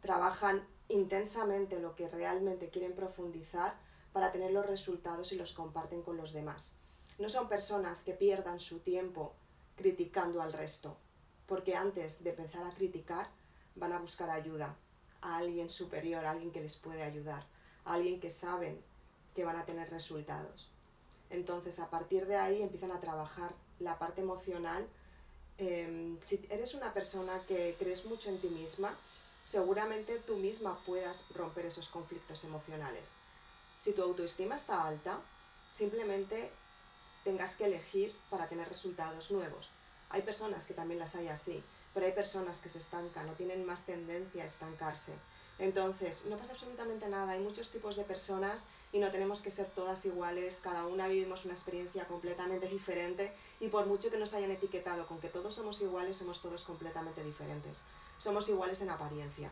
trabajan 0.00 0.66
intensamente 0.88 1.78
lo 1.78 1.94
que 1.94 2.08
realmente 2.08 2.70
quieren 2.70 2.94
profundizar 2.94 3.74
para 4.14 4.32
tener 4.32 4.50
los 4.50 4.64
resultados 4.64 5.30
y 5.32 5.36
los 5.36 5.52
comparten 5.52 6.00
con 6.00 6.16
los 6.16 6.32
demás. 6.32 6.78
No 7.18 7.28
son 7.28 7.50
personas 7.50 8.02
que 8.02 8.14
pierdan 8.14 8.58
su 8.58 8.78
tiempo 8.78 9.34
criticando 9.76 10.42
al 10.42 10.52
resto, 10.52 10.96
porque 11.46 11.76
antes 11.76 12.22
de 12.24 12.30
empezar 12.30 12.64
a 12.64 12.70
criticar 12.70 13.28
van 13.74 13.92
a 13.92 13.98
buscar 13.98 14.30
ayuda 14.30 14.76
a 15.20 15.36
alguien 15.36 15.68
superior, 15.68 16.24
a 16.24 16.32
alguien 16.32 16.50
que 16.50 16.60
les 16.60 16.76
puede 16.76 17.02
ayudar, 17.02 17.46
a 17.84 17.94
alguien 17.94 18.20
que 18.20 18.30
saben 18.30 18.80
que 19.34 19.44
van 19.44 19.56
a 19.56 19.64
tener 19.64 19.88
resultados. 19.90 20.68
Entonces, 21.30 21.78
a 21.78 21.88
partir 21.88 22.26
de 22.26 22.36
ahí 22.36 22.62
empiezan 22.62 22.90
a 22.90 23.00
trabajar 23.00 23.54
la 23.78 23.98
parte 23.98 24.20
emocional. 24.20 24.86
Em, 25.58 26.18
si 26.20 26.44
eres 26.50 26.74
una 26.74 26.92
persona 26.92 27.40
que 27.48 27.74
crees 27.78 28.04
mucho 28.04 28.28
en 28.28 28.38
ti 28.40 28.48
misma, 28.48 28.94
seguramente 29.44 30.18
tú 30.18 30.36
misma 30.36 30.78
puedas 30.84 31.24
romper 31.34 31.66
esos 31.66 31.88
conflictos 31.88 32.44
emocionales. 32.44 33.16
Si 33.76 33.92
tu 33.92 34.02
autoestima 34.02 34.54
está 34.54 34.86
alta, 34.86 35.18
simplemente 35.70 36.50
tengas 37.24 37.56
que 37.56 37.66
elegir 37.66 38.14
para 38.30 38.48
tener 38.48 38.68
resultados 38.68 39.30
nuevos. 39.30 39.70
Hay 40.10 40.22
personas 40.22 40.66
que 40.66 40.74
también 40.74 41.00
las 41.00 41.14
hay 41.14 41.28
así, 41.28 41.62
pero 41.94 42.06
hay 42.06 42.12
personas 42.12 42.58
que 42.58 42.68
se 42.68 42.78
estancan 42.78 43.28
o 43.28 43.32
tienen 43.32 43.64
más 43.64 43.86
tendencia 43.86 44.42
a 44.42 44.46
estancarse. 44.46 45.12
Entonces, 45.58 46.26
no 46.26 46.36
pasa 46.36 46.52
absolutamente 46.52 47.08
nada, 47.08 47.32
hay 47.32 47.40
muchos 47.40 47.70
tipos 47.70 47.96
de 47.96 48.04
personas 48.04 48.66
y 48.92 48.98
no 48.98 49.10
tenemos 49.10 49.42
que 49.42 49.50
ser 49.50 49.66
todas 49.66 50.04
iguales, 50.04 50.60
cada 50.62 50.86
una 50.86 51.06
vivimos 51.06 51.44
una 51.44 51.54
experiencia 51.54 52.04
completamente 52.06 52.66
diferente 52.68 53.32
y 53.60 53.68
por 53.68 53.86
mucho 53.86 54.10
que 54.10 54.18
nos 54.18 54.34
hayan 54.34 54.50
etiquetado 54.50 55.06
con 55.06 55.20
que 55.20 55.28
todos 55.28 55.54
somos 55.54 55.80
iguales, 55.80 56.16
somos 56.16 56.42
todos 56.42 56.64
completamente 56.64 57.22
diferentes. 57.22 57.82
Somos 58.18 58.48
iguales 58.48 58.80
en 58.80 58.90
apariencia, 58.90 59.50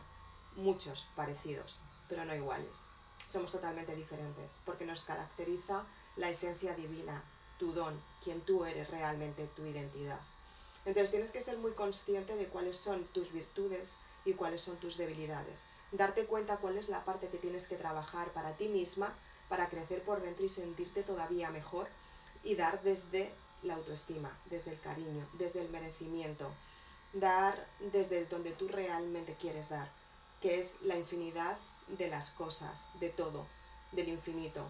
muchos 0.55 1.07
parecidos, 1.15 1.79
pero 2.09 2.25
no 2.25 2.35
iguales. 2.35 2.83
Somos 3.25 3.51
totalmente 3.51 3.95
diferentes 3.95 4.61
porque 4.65 4.85
nos 4.85 5.03
caracteriza 5.03 5.83
la 6.17 6.29
esencia 6.29 6.75
divina, 6.75 7.23
tu 7.61 7.73
don, 7.73 7.93
quien 8.23 8.41
tú 8.41 8.65
eres 8.65 8.89
realmente, 8.89 9.47
tu 9.55 9.63
identidad. 9.67 10.19
Entonces 10.83 11.11
tienes 11.11 11.29
que 11.29 11.41
ser 11.41 11.59
muy 11.59 11.73
consciente 11.73 12.35
de 12.35 12.47
cuáles 12.47 12.75
son 12.75 13.03
tus 13.13 13.31
virtudes 13.31 13.97
y 14.25 14.33
cuáles 14.33 14.61
son 14.61 14.77
tus 14.77 14.97
debilidades. 14.97 15.65
Darte 15.91 16.25
cuenta 16.25 16.57
cuál 16.57 16.79
es 16.79 16.89
la 16.89 17.05
parte 17.05 17.27
que 17.27 17.37
tienes 17.37 17.67
que 17.67 17.75
trabajar 17.75 18.29
para 18.29 18.53
ti 18.53 18.67
misma, 18.67 19.13
para 19.47 19.69
crecer 19.69 20.01
por 20.01 20.23
dentro 20.23 20.43
y 20.43 20.49
sentirte 20.49 21.03
todavía 21.03 21.51
mejor 21.51 21.87
y 22.43 22.55
dar 22.55 22.81
desde 22.81 23.31
la 23.61 23.75
autoestima, 23.75 24.35
desde 24.45 24.71
el 24.71 24.79
cariño, 24.79 25.29
desde 25.33 25.61
el 25.61 25.69
merecimiento. 25.69 26.49
Dar 27.13 27.67
desde 27.91 28.25
donde 28.25 28.53
tú 28.53 28.69
realmente 28.69 29.35
quieres 29.39 29.69
dar, 29.69 29.91
que 30.41 30.59
es 30.59 30.73
la 30.81 30.97
infinidad 30.97 31.59
de 31.89 32.07
las 32.07 32.31
cosas, 32.31 32.87
de 32.99 33.09
todo, 33.09 33.45
del 33.91 34.07
infinito. 34.07 34.65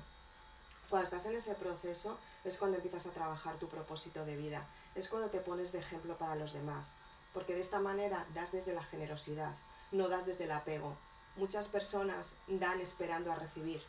Cuando 0.89 1.05
estás 1.05 1.25
en 1.27 1.37
ese 1.37 1.55
proceso 1.55 2.19
es 2.43 2.57
cuando 2.57 2.77
empiezas 2.77 3.05
a 3.05 3.11
trabajar 3.11 3.57
tu 3.57 3.67
propósito 3.67 4.25
de 4.25 4.35
vida, 4.35 4.67
es 4.95 5.07
cuando 5.07 5.29
te 5.29 5.39
pones 5.39 5.71
de 5.71 5.79
ejemplo 5.79 6.17
para 6.17 6.35
los 6.35 6.53
demás, 6.53 6.95
porque 7.33 7.53
de 7.53 7.59
esta 7.59 7.79
manera 7.79 8.25
das 8.33 8.51
desde 8.51 8.73
la 8.73 8.83
generosidad, 8.83 9.55
no 9.91 10.09
das 10.09 10.25
desde 10.25 10.45
el 10.45 10.51
apego. 10.51 10.97
Muchas 11.35 11.67
personas 11.67 12.35
dan 12.47 12.81
esperando 12.81 13.31
a 13.31 13.35
recibir. 13.35 13.81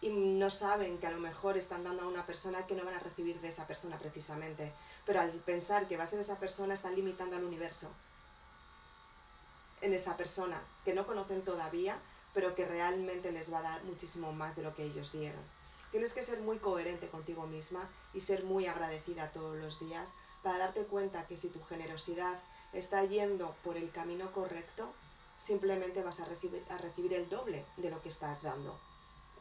Y 0.00 0.10
no 0.10 0.50
saben 0.50 0.98
que 0.98 1.06
a 1.06 1.12
lo 1.12 1.20
mejor 1.20 1.56
están 1.56 1.84
dando 1.84 2.02
a 2.02 2.08
una 2.08 2.26
persona 2.26 2.66
que 2.66 2.74
no 2.74 2.84
van 2.84 2.94
a 2.94 3.00
recibir 3.00 3.40
de 3.40 3.48
esa 3.48 3.68
persona 3.68 3.98
precisamente, 3.98 4.72
pero 5.06 5.20
al 5.20 5.30
pensar 5.30 5.86
que 5.86 5.96
va 5.96 6.02
a 6.02 6.06
ser 6.06 6.18
esa 6.18 6.40
persona 6.40 6.74
están 6.74 6.96
limitando 6.96 7.36
al 7.36 7.44
universo. 7.44 7.90
En 9.80 9.92
esa 9.92 10.16
persona 10.16 10.60
que 10.84 10.94
no 10.94 11.06
conocen 11.06 11.44
todavía, 11.44 11.98
pero 12.34 12.54
que 12.54 12.64
realmente 12.64 13.30
les 13.30 13.52
va 13.52 13.58
a 13.58 13.62
dar 13.62 13.84
muchísimo 13.84 14.32
más 14.32 14.56
de 14.56 14.62
lo 14.62 14.74
que 14.74 14.84
ellos 14.84 15.12
dieron. 15.12 15.42
Tienes 15.92 16.14
que 16.14 16.22
ser 16.22 16.40
muy 16.40 16.58
coherente 16.58 17.08
contigo 17.08 17.46
misma 17.46 17.86
y 18.14 18.20
ser 18.20 18.44
muy 18.44 18.66
agradecida 18.66 19.30
todos 19.30 19.58
los 19.58 19.78
días 19.78 20.14
para 20.42 20.56
darte 20.56 20.84
cuenta 20.84 21.26
que 21.26 21.36
si 21.36 21.50
tu 21.50 21.62
generosidad 21.62 22.38
está 22.72 23.04
yendo 23.04 23.54
por 23.62 23.76
el 23.76 23.90
camino 23.90 24.32
correcto, 24.32 24.90
simplemente 25.36 26.02
vas 26.02 26.18
a 26.20 26.24
recibir, 26.24 26.64
a 26.70 26.78
recibir 26.78 27.12
el 27.12 27.28
doble 27.28 27.66
de 27.76 27.90
lo 27.90 28.00
que 28.00 28.08
estás 28.08 28.40
dando, 28.40 28.80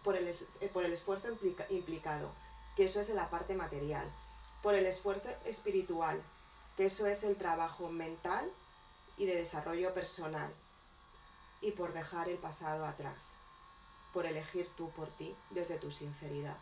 por 0.04 0.18
el, 0.18 0.28
eh, 0.28 0.70
por 0.74 0.84
el 0.84 0.92
esfuerzo 0.92 1.30
implicado, 1.70 2.34
que 2.76 2.84
eso 2.84 3.00
es 3.00 3.08
la 3.10 3.30
parte 3.30 3.56
material, 3.56 4.12
por 4.62 4.76
el 4.76 4.86
esfuerzo 4.86 5.30
espiritual, 5.46 6.22
que 6.76 6.84
eso 6.84 7.08
es 7.08 7.24
el 7.24 7.38
trabajo 7.38 7.90
mental 7.90 8.52
y 9.16 9.26
de 9.26 9.36
desarrollo 9.36 9.94
personal, 9.94 10.54
y 11.62 11.72
por 11.72 11.94
dejar 11.94 12.28
el 12.28 12.38
pasado 12.38 12.84
atrás 12.84 13.38
por 14.14 14.26
elegir 14.26 14.70
tú 14.76 14.90
por 14.92 15.08
ti 15.10 15.36
desde 15.50 15.78
tu 15.78 15.92
sinceridad. 15.92 16.58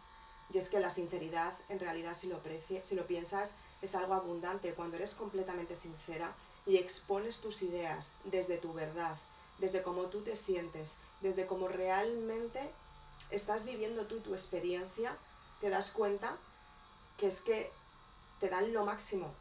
Y 0.52 0.58
es 0.58 0.70
que 0.70 0.80
la 0.80 0.90
sinceridad, 0.90 1.54
en 1.70 1.80
realidad, 1.80 2.16
si 2.16 2.28
lo, 2.28 2.42
si 2.84 2.96
lo 2.96 3.06
piensas, 3.06 3.54
es 3.82 3.96
algo 3.96 4.14
abundante. 4.14 4.74
Cuando 4.74 4.98
eres 4.98 5.14
completamente 5.14 5.76
sincera 5.76 6.34
y 6.66 6.78
expones 6.78 7.40
tus 7.40 7.62
ideas 7.62 8.14
desde 8.24 8.58
tu 8.58 8.74
verdad, 8.74 9.16
desde 9.60 9.84
cómo 9.84 10.04
tú 10.04 10.22
te 10.22 10.36
sientes, 10.36 10.96
desde 11.22 11.46
cómo 11.46 11.68
realmente 11.68 12.72
estás 13.30 13.66
viviendo 13.66 14.06
tú 14.06 14.22
tu 14.22 14.34
experiencia, 14.34 15.16
te 15.62 15.70
das 15.70 15.92
cuenta 15.92 16.38
que 17.18 17.28
es 17.28 17.42
que 17.42 17.72
te 18.40 18.50
dan 18.50 18.74
lo 18.74 18.86
máximo, 18.86 19.34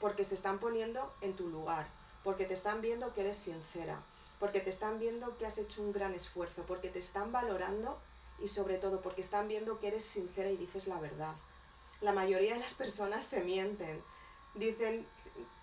porque 0.00 0.24
se 0.24 0.34
están 0.34 0.58
poniendo 0.58 1.12
en 1.20 1.36
tu 1.36 1.48
lugar, 1.48 1.86
porque 2.24 2.46
te 2.46 2.54
están 2.54 2.80
viendo 2.80 3.12
que 3.12 3.20
eres 3.20 3.36
sincera, 3.36 4.00
porque 4.40 4.60
te 4.60 4.70
están 4.70 4.98
viendo 4.98 5.36
que 5.36 5.46
has 5.46 5.58
hecho 5.58 5.82
un 5.82 5.92
gran 5.92 6.14
esfuerzo, 6.14 6.64
porque 6.66 6.88
te 6.88 6.98
están 6.98 7.30
valorando 7.30 8.00
y 8.42 8.48
sobre 8.48 8.78
todo 8.78 9.02
porque 9.02 9.20
están 9.20 9.46
viendo 9.46 9.78
que 9.78 9.88
eres 9.88 10.02
sincera 10.02 10.50
y 10.50 10.56
dices 10.56 10.88
la 10.88 10.98
verdad. 10.98 11.34
La 12.00 12.12
mayoría 12.12 12.54
de 12.54 12.60
las 12.60 12.72
personas 12.72 13.22
se 13.22 13.42
mienten, 13.42 14.02
dicen, 14.54 15.06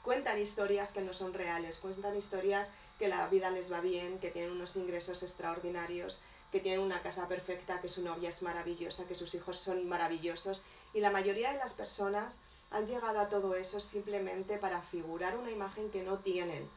cuentan 0.04 0.40
historias 0.40 0.92
que 0.92 1.02
no 1.02 1.12
son 1.12 1.34
reales, 1.34 1.80
cuentan 1.80 2.16
historias 2.16 2.70
que 3.00 3.08
la 3.08 3.28
vida 3.28 3.50
les 3.50 3.72
va 3.74 3.82
bien, 3.82 4.20
que 4.20 4.30
tienen 4.30 4.52
unos 4.52 4.76
ingresos 4.76 5.24
extraordinarios, 5.24 6.22
que 6.52 6.60
tienen 6.60 6.80
una 6.80 7.02
casa 7.02 7.28
perfecta, 7.28 7.82
que 7.82 7.90
su 7.90 8.04
novia 8.04 8.30
es 8.30 8.44
maravillosa, 8.44 9.08
que 9.08 9.16
sus 9.16 9.34
hijos 9.34 9.58
son 9.58 9.90
maravillosos 9.90 10.64
y 10.94 11.00
la 11.00 11.10
mayoría 11.10 11.52
de 11.52 11.58
las 11.58 11.74
personas 11.74 12.38
han 12.70 12.86
llegado 12.86 13.20
a 13.20 13.30
todo 13.30 13.56
eso 13.56 13.80
simplemente 13.80 14.58
para 14.58 14.82
figurar 14.82 15.36
una 15.36 15.52
imagen 15.52 15.90
que 15.90 16.04
no 16.04 16.20
tienen 16.20 16.70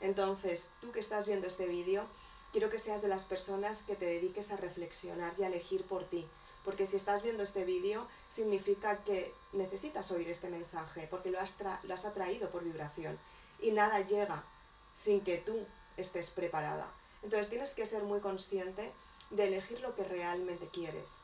entonces, 0.00 0.70
tú 0.80 0.92
que 0.92 1.00
estás 1.00 1.26
viendo 1.26 1.46
este 1.46 1.66
vídeo, 1.66 2.04
quiero 2.52 2.70
que 2.70 2.78
seas 2.78 3.02
de 3.02 3.08
las 3.08 3.24
personas 3.24 3.82
que 3.82 3.96
te 3.96 4.06
dediques 4.06 4.52
a 4.52 4.56
reflexionar 4.56 5.32
y 5.38 5.42
a 5.42 5.48
elegir 5.48 5.84
por 5.84 6.04
ti. 6.04 6.26
Porque 6.64 6.86
si 6.86 6.96
estás 6.96 7.22
viendo 7.22 7.42
este 7.42 7.64
vídeo, 7.64 8.06
significa 8.28 8.98
que 9.04 9.32
necesitas 9.52 10.10
oír 10.10 10.28
este 10.28 10.50
mensaje, 10.50 11.06
porque 11.10 11.30
lo 11.30 11.40
has, 11.40 11.56
lo 11.82 11.94
has 11.94 12.04
atraído 12.04 12.50
por 12.50 12.64
vibración. 12.64 13.18
Y 13.60 13.72
nada 13.72 14.00
llega 14.00 14.44
sin 14.92 15.20
que 15.22 15.38
tú 15.38 15.66
estés 15.96 16.30
preparada. 16.30 16.88
Entonces 17.22 17.48
tienes 17.48 17.74
que 17.74 17.86
ser 17.86 18.02
muy 18.04 18.20
consciente 18.20 18.92
de 19.30 19.46
elegir 19.46 19.80
lo 19.80 19.94
que 19.94 20.04
realmente 20.04 20.68
quieres. 20.68 21.16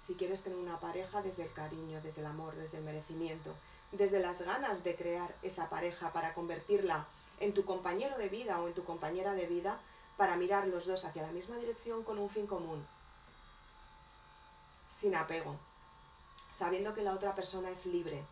Si 0.00 0.14
quieres 0.14 0.42
tener 0.42 0.58
una 0.58 0.80
pareja 0.80 1.22
desde 1.22 1.44
el 1.44 1.52
cariño, 1.52 2.00
desde 2.02 2.22
el 2.22 2.26
amor, 2.26 2.54
desde 2.56 2.78
el 2.78 2.84
merecimiento, 2.84 3.54
desde 3.92 4.18
las 4.18 4.42
ganas 4.42 4.84
de 4.84 4.96
crear 4.96 5.34
esa 5.42 5.68
pareja 5.68 6.12
para 6.12 6.34
convertirla 6.34 7.06
en 7.40 7.54
tu 7.54 7.64
compañero 7.64 8.16
de 8.18 8.28
vida 8.28 8.60
o 8.60 8.68
en 8.68 8.74
tu 8.74 8.84
compañera 8.84 9.34
de 9.34 9.46
vida 9.46 9.80
para 10.16 10.36
mirar 10.36 10.68
los 10.68 10.86
dos 10.86 11.04
hacia 11.04 11.22
la 11.22 11.32
misma 11.32 11.56
dirección 11.56 12.04
con 12.04 12.18
un 12.18 12.30
fin 12.30 12.46
común, 12.46 12.86
sin 14.88 15.14
apego, 15.16 15.56
sabiendo 16.50 16.94
que 16.94 17.02
la 17.02 17.12
otra 17.12 17.34
persona 17.34 17.70
es 17.70 17.86
libre, 17.86 18.22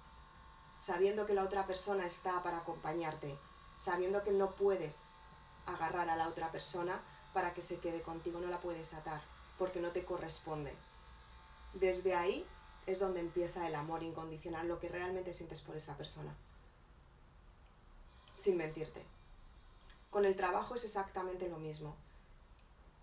sabiendo 0.78 1.26
que 1.26 1.34
la 1.34 1.42
otra 1.42 1.66
persona 1.66 2.06
está 2.06 2.42
para 2.42 2.58
acompañarte, 2.58 3.36
sabiendo 3.78 4.22
que 4.22 4.30
no 4.30 4.50
puedes 4.50 5.06
agarrar 5.66 6.08
a 6.10 6.16
la 6.16 6.28
otra 6.28 6.50
persona 6.52 7.00
para 7.32 7.54
que 7.54 7.62
se 7.62 7.78
quede 7.78 8.02
contigo, 8.02 8.40
no 8.40 8.48
la 8.48 8.60
puedes 8.60 8.94
atar, 8.94 9.22
porque 9.58 9.80
no 9.80 9.90
te 9.90 10.04
corresponde. 10.04 10.74
Desde 11.74 12.14
ahí 12.14 12.46
es 12.86 12.98
donde 12.98 13.20
empieza 13.20 13.66
el 13.66 13.74
amor 13.74 14.02
incondicional, 14.02 14.68
lo 14.68 14.80
que 14.80 14.88
realmente 14.88 15.32
sientes 15.32 15.62
por 15.62 15.76
esa 15.76 15.96
persona 15.96 16.34
sin 18.40 18.56
mentirte. 18.56 19.04
Con 20.10 20.24
el 20.24 20.34
trabajo 20.34 20.74
es 20.74 20.84
exactamente 20.84 21.48
lo 21.48 21.58
mismo. 21.58 21.94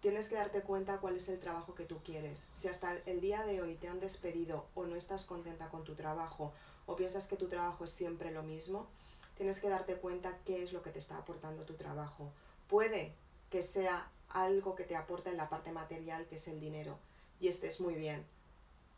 Tienes 0.01 0.29
que 0.29 0.35
darte 0.35 0.61
cuenta 0.61 0.99
cuál 0.99 1.15
es 1.15 1.29
el 1.29 1.39
trabajo 1.39 1.75
que 1.75 1.85
tú 1.85 1.99
quieres. 2.03 2.47
Si 2.53 2.67
hasta 2.67 2.97
el 3.05 3.21
día 3.21 3.43
de 3.43 3.61
hoy 3.61 3.75
te 3.75 3.87
han 3.87 3.99
despedido 3.99 4.65
o 4.75 4.85
no 4.85 4.95
estás 4.95 5.25
contenta 5.25 5.69
con 5.69 5.83
tu 5.83 5.95
trabajo 5.95 6.53
o 6.85 6.95
piensas 6.95 7.27
que 7.27 7.35
tu 7.35 7.47
trabajo 7.47 7.83
es 7.83 7.91
siempre 7.91 8.31
lo 8.31 8.43
mismo, 8.43 8.87
tienes 9.35 9.59
que 9.59 9.69
darte 9.69 9.95
cuenta 9.95 10.37
qué 10.43 10.63
es 10.63 10.73
lo 10.73 10.81
que 10.81 10.89
te 10.89 10.99
está 10.99 11.17
aportando 11.17 11.63
tu 11.65 11.75
trabajo. 11.75 12.31
Puede 12.67 13.13
que 13.49 13.61
sea 13.61 14.11
algo 14.29 14.75
que 14.75 14.83
te 14.83 14.95
aporta 14.95 15.29
en 15.29 15.37
la 15.37 15.49
parte 15.49 15.71
material, 15.71 16.25
que 16.25 16.35
es 16.35 16.47
el 16.47 16.59
dinero, 16.59 16.97
y 17.39 17.47
estés 17.47 17.79
muy 17.79 17.95
bien. 17.95 18.25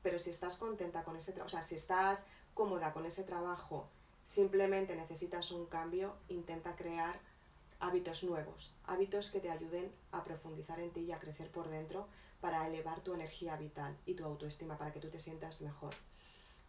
Pero 0.02 0.18
si 0.18 0.30
estás 0.30 0.58
contenta 0.58 1.04
con 1.04 1.16
ese 1.16 1.34
trabajo, 1.34 1.48
o 1.48 1.60
sea, 1.60 1.64
si 1.64 1.76
estás 1.76 2.26
cómoda 2.54 2.94
con 2.94 3.06
ese 3.06 3.24
trabajo, 3.24 3.88
Simplemente 4.30 4.96
necesitas 4.96 5.50
un 5.50 5.66
cambio, 5.66 6.16
intenta 6.28 6.76
crear 6.76 7.20
hábitos 7.80 8.24
nuevos, 8.24 8.76
hábitos 8.84 9.32
que 9.32 9.40
te 9.40 9.50
ayuden 9.50 9.92
a 10.12 10.24
profundizar 10.24 10.80
en 10.80 10.92
ti 10.92 11.00
y 11.00 11.12
a 11.12 11.18
crecer 11.18 11.50
por 11.50 11.68
dentro 11.68 12.08
para 12.40 12.68
elevar 12.68 13.02
tu 13.02 13.16
energía 13.16 13.58
vital 13.58 13.98
y 14.06 14.14
tu 14.14 14.24
autoestima, 14.24 14.78
para 14.78 14.94
que 14.94 15.00
tú 15.00 15.10
te 15.10 15.18
sientas 15.18 15.62
mejor. 15.62 15.96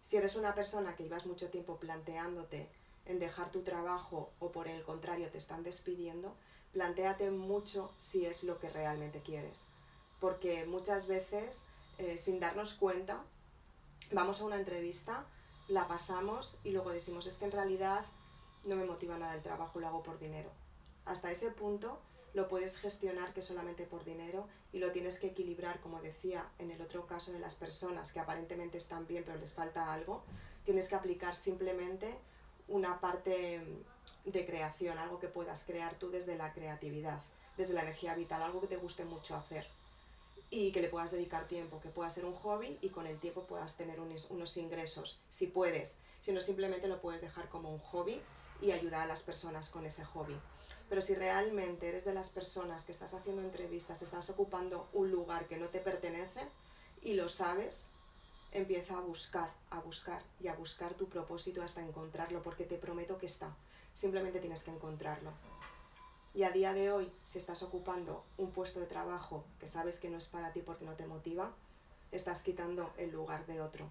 Si 0.00 0.16
eres 0.16 0.36
una 0.36 0.54
persona 0.54 0.96
que 0.96 1.02
llevas 1.02 1.26
mucho 1.26 1.50
tiempo 1.50 1.76
planteándote 1.76 2.70
en 3.04 3.18
dejar 3.18 3.50
tu 3.50 3.60
trabajo 3.60 4.32
o 4.38 4.52
por 4.52 4.66
el 4.66 4.82
contrario 4.82 5.28
te 5.28 5.36
están 5.36 5.62
despidiendo, 5.62 6.34
planteate 6.72 7.30
mucho 7.30 7.92
si 7.98 8.24
es 8.24 8.42
lo 8.42 8.58
que 8.58 8.70
realmente 8.70 9.20
quieres. 9.20 9.66
Porque 10.18 10.64
muchas 10.64 11.08
veces, 11.08 11.60
eh, 11.98 12.16
sin 12.16 12.40
darnos 12.40 12.72
cuenta, 12.72 13.22
vamos 14.12 14.40
a 14.40 14.46
una 14.46 14.56
entrevista, 14.56 15.26
la 15.70 15.86
pasamos 15.86 16.58
y 16.64 16.70
luego 16.70 16.90
decimos, 16.90 17.26
es 17.26 17.38
que 17.38 17.44
en 17.44 17.52
realidad 17.52 18.04
no 18.64 18.74
me 18.74 18.84
motiva 18.84 19.16
nada 19.18 19.34
el 19.34 19.42
trabajo, 19.42 19.78
lo 19.78 19.86
hago 19.86 20.02
por 20.02 20.18
dinero. 20.18 20.50
Hasta 21.04 21.30
ese 21.30 21.50
punto 21.50 21.98
lo 22.34 22.48
puedes 22.48 22.78
gestionar 22.78 23.32
que 23.32 23.40
solamente 23.40 23.84
por 23.84 24.04
dinero 24.04 24.46
y 24.72 24.78
lo 24.78 24.90
tienes 24.90 25.18
que 25.18 25.28
equilibrar, 25.28 25.80
como 25.80 26.02
decía 26.02 26.48
en 26.58 26.72
el 26.72 26.82
otro 26.82 27.06
caso 27.06 27.32
de 27.32 27.38
las 27.38 27.54
personas 27.54 28.12
que 28.12 28.18
aparentemente 28.18 28.78
están 28.78 29.06
bien 29.06 29.24
pero 29.24 29.38
les 29.38 29.52
falta 29.52 29.92
algo, 29.92 30.24
tienes 30.64 30.88
que 30.88 30.96
aplicar 30.96 31.36
simplemente 31.36 32.18
una 32.68 33.00
parte 33.00 33.64
de 34.24 34.46
creación, 34.46 34.98
algo 34.98 35.20
que 35.20 35.28
puedas 35.28 35.64
crear 35.64 35.94
tú 35.94 36.10
desde 36.10 36.36
la 36.36 36.52
creatividad, 36.52 37.20
desde 37.56 37.74
la 37.74 37.82
energía 37.82 38.14
vital, 38.14 38.42
algo 38.42 38.60
que 38.60 38.66
te 38.66 38.76
guste 38.76 39.04
mucho 39.04 39.36
hacer 39.36 39.79
y 40.50 40.72
que 40.72 40.82
le 40.82 40.88
puedas 40.88 41.12
dedicar 41.12 41.46
tiempo, 41.46 41.80
que 41.80 41.90
pueda 41.90 42.10
ser 42.10 42.24
un 42.24 42.34
hobby 42.34 42.76
y 42.82 42.88
con 42.88 43.06
el 43.06 43.18
tiempo 43.18 43.46
puedas 43.46 43.76
tener 43.76 44.00
unos, 44.00 44.26
unos 44.30 44.56
ingresos, 44.56 45.20
si 45.30 45.46
puedes, 45.46 46.00
si 46.18 46.32
no 46.32 46.40
simplemente 46.40 46.88
lo 46.88 47.00
puedes 47.00 47.20
dejar 47.20 47.48
como 47.48 47.72
un 47.72 47.78
hobby 47.78 48.20
y 48.60 48.72
ayudar 48.72 49.02
a 49.02 49.06
las 49.06 49.22
personas 49.22 49.70
con 49.70 49.86
ese 49.86 50.04
hobby. 50.04 50.36
Pero 50.88 51.00
si 51.00 51.14
realmente 51.14 51.88
eres 51.88 52.04
de 52.04 52.12
las 52.12 52.30
personas 52.30 52.84
que 52.84 52.90
estás 52.90 53.14
haciendo 53.14 53.42
entrevistas, 53.42 54.02
estás 54.02 54.28
ocupando 54.28 54.88
un 54.92 55.12
lugar 55.12 55.46
que 55.46 55.56
no 55.56 55.68
te 55.68 55.78
pertenece 55.78 56.40
y 57.00 57.14
lo 57.14 57.28
sabes, 57.28 57.88
empieza 58.50 58.96
a 58.96 59.00
buscar, 59.00 59.52
a 59.70 59.78
buscar 59.78 60.22
y 60.40 60.48
a 60.48 60.54
buscar 60.54 60.94
tu 60.94 61.08
propósito 61.08 61.62
hasta 61.62 61.80
encontrarlo, 61.80 62.42
porque 62.42 62.64
te 62.64 62.76
prometo 62.76 63.18
que 63.18 63.26
está. 63.26 63.56
Simplemente 63.94 64.40
tienes 64.40 64.64
que 64.64 64.72
encontrarlo. 64.72 65.30
Y 66.32 66.44
a 66.44 66.50
día 66.52 66.72
de 66.72 66.92
hoy, 66.92 67.10
si 67.24 67.38
estás 67.38 67.62
ocupando 67.62 68.24
un 68.36 68.52
puesto 68.52 68.78
de 68.78 68.86
trabajo 68.86 69.44
que 69.58 69.66
sabes 69.66 69.98
que 69.98 70.10
no 70.10 70.18
es 70.18 70.28
para 70.28 70.52
ti 70.52 70.62
porque 70.62 70.84
no 70.84 70.94
te 70.94 71.06
motiva, 71.06 71.52
estás 72.12 72.42
quitando 72.44 72.92
el 72.98 73.10
lugar 73.10 73.46
de 73.46 73.60
otro. 73.60 73.90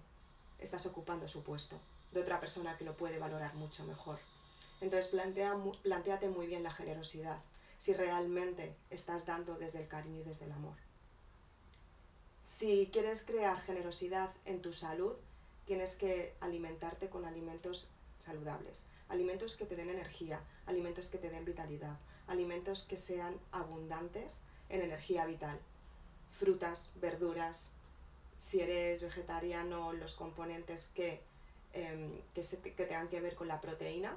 Estás 0.58 0.86
ocupando 0.86 1.28
su 1.28 1.42
puesto, 1.42 1.78
de 2.12 2.20
otra 2.20 2.40
persona 2.40 2.78
que 2.78 2.84
lo 2.84 2.96
puede 2.96 3.18
valorar 3.18 3.54
mucho 3.54 3.84
mejor. 3.84 4.18
Entonces 4.80 5.10
plantea, 5.10 5.54
planteate 5.82 6.30
muy 6.30 6.46
bien 6.46 6.62
la 6.62 6.70
generosidad, 6.70 7.42
si 7.76 7.92
realmente 7.92 8.74
estás 8.88 9.26
dando 9.26 9.56
desde 9.56 9.82
el 9.82 9.88
cariño 9.88 10.20
y 10.20 10.24
desde 10.24 10.46
el 10.46 10.52
amor. 10.52 10.76
Si 12.42 12.88
quieres 12.90 13.22
crear 13.24 13.60
generosidad 13.60 14.32
en 14.46 14.62
tu 14.62 14.72
salud, 14.72 15.14
tienes 15.66 15.94
que 15.94 16.34
alimentarte 16.40 17.10
con 17.10 17.26
alimentos 17.26 17.88
saludables, 18.16 18.86
alimentos 19.08 19.56
que 19.56 19.66
te 19.66 19.76
den 19.76 19.90
energía, 19.90 20.42
alimentos 20.64 21.08
que 21.08 21.18
te 21.18 21.28
den 21.28 21.44
vitalidad, 21.44 21.98
alimentos 22.30 22.84
que 22.84 22.96
sean 22.96 23.38
abundantes 23.50 24.40
en 24.68 24.82
energía 24.82 25.26
vital, 25.26 25.58
frutas, 26.30 26.92
verduras, 26.96 27.72
si 28.36 28.60
eres 28.60 29.02
vegetariano, 29.02 29.92
los 29.92 30.14
componentes 30.14 30.86
que, 30.86 31.20
em, 31.72 32.22
que, 32.32 32.86
tengan 32.86 33.08
que 33.08 33.20
ver 33.20 33.34
con 33.34 33.48
la 33.48 33.60
proteína, 33.60 34.16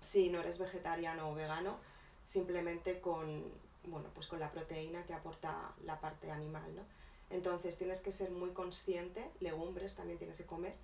si 0.00 0.30
no 0.30 0.40
eres 0.40 0.58
vegetariano 0.58 1.30
o 1.30 1.34
vegano, 1.34 1.78
simplemente 2.24 3.00
con, 3.00 3.44
bueno, 3.84 4.08
pues 4.14 4.26
con 4.26 4.40
la 4.40 4.50
proteína 4.50 5.04
que 5.04 5.12
aporta 5.12 5.72
la 5.84 6.00
parte 6.00 6.30
animal, 6.30 6.74
¿no? 6.74 6.82
Entonces 7.30 7.78
tienes 7.78 8.00
que 8.00 8.10
ser 8.10 8.30
muy 8.30 8.50
consciente, 8.50 9.30
legumbres 9.40 9.96
también 9.96 10.18
tienes 10.18 10.38
que 10.38 10.46
comer, 10.46 10.74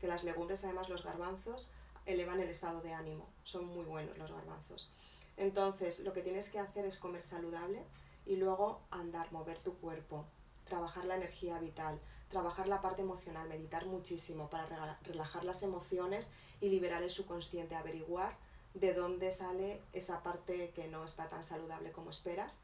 que 0.00 0.06
las 0.06 0.22
legumbres, 0.22 0.64
además 0.64 0.88
los 0.88 1.02
garbanzos, 1.02 1.70
elevan 2.06 2.40
el 2.40 2.48
estado 2.48 2.80
de 2.80 2.92
ánimo, 2.92 3.26
son 3.44 3.66
muy 3.66 3.84
buenos 3.84 4.16
los 4.18 4.30
garbanzos. 4.30 4.90
Entonces 5.38 6.00
lo 6.00 6.12
que 6.12 6.22
tienes 6.22 6.50
que 6.50 6.58
hacer 6.58 6.84
es 6.84 6.98
comer 6.98 7.22
saludable 7.22 7.82
y 8.26 8.36
luego 8.36 8.80
andar, 8.90 9.32
mover 9.32 9.58
tu 9.58 9.74
cuerpo, 9.78 10.26
trabajar 10.64 11.04
la 11.04 11.16
energía 11.16 11.58
vital, 11.58 11.98
trabajar 12.28 12.68
la 12.68 12.82
parte 12.82 13.02
emocional, 13.02 13.48
meditar 13.48 13.86
muchísimo 13.86 14.50
para 14.50 14.98
relajar 15.04 15.44
las 15.44 15.62
emociones 15.62 16.30
y 16.60 16.68
liberar 16.68 17.02
el 17.02 17.10
subconsciente, 17.10 17.76
averiguar 17.76 18.36
de 18.74 18.92
dónde 18.92 19.32
sale 19.32 19.80
esa 19.92 20.22
parte 20.22 20.70
que 20.74 20.88
no 20.88 21.04
está 21.04 21.28
tan 21.28 21.44
saludable 21.44 21.92
como 21.92 22.10
esperas 22.10 22.58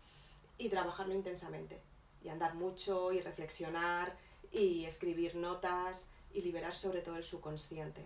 y 0.59 0.69
trabajarlo 0.69 1.15
intensamente. 1.15 1.81
Y 2.23 2.29
andar 2.29 2.55
mucho 2.55 3.13
y 3.13 3.21
reflexionar 3.21 4.17
y 4.53 4.85
escribir 4.85 5.37
notas 5.37 6.09
y 6.33 6.43
liberar 6.43 6.75
sobre 6.75 7.01
todo 7.01 7.17
el 7.17 7.25
subconsciente. 7.25 8.05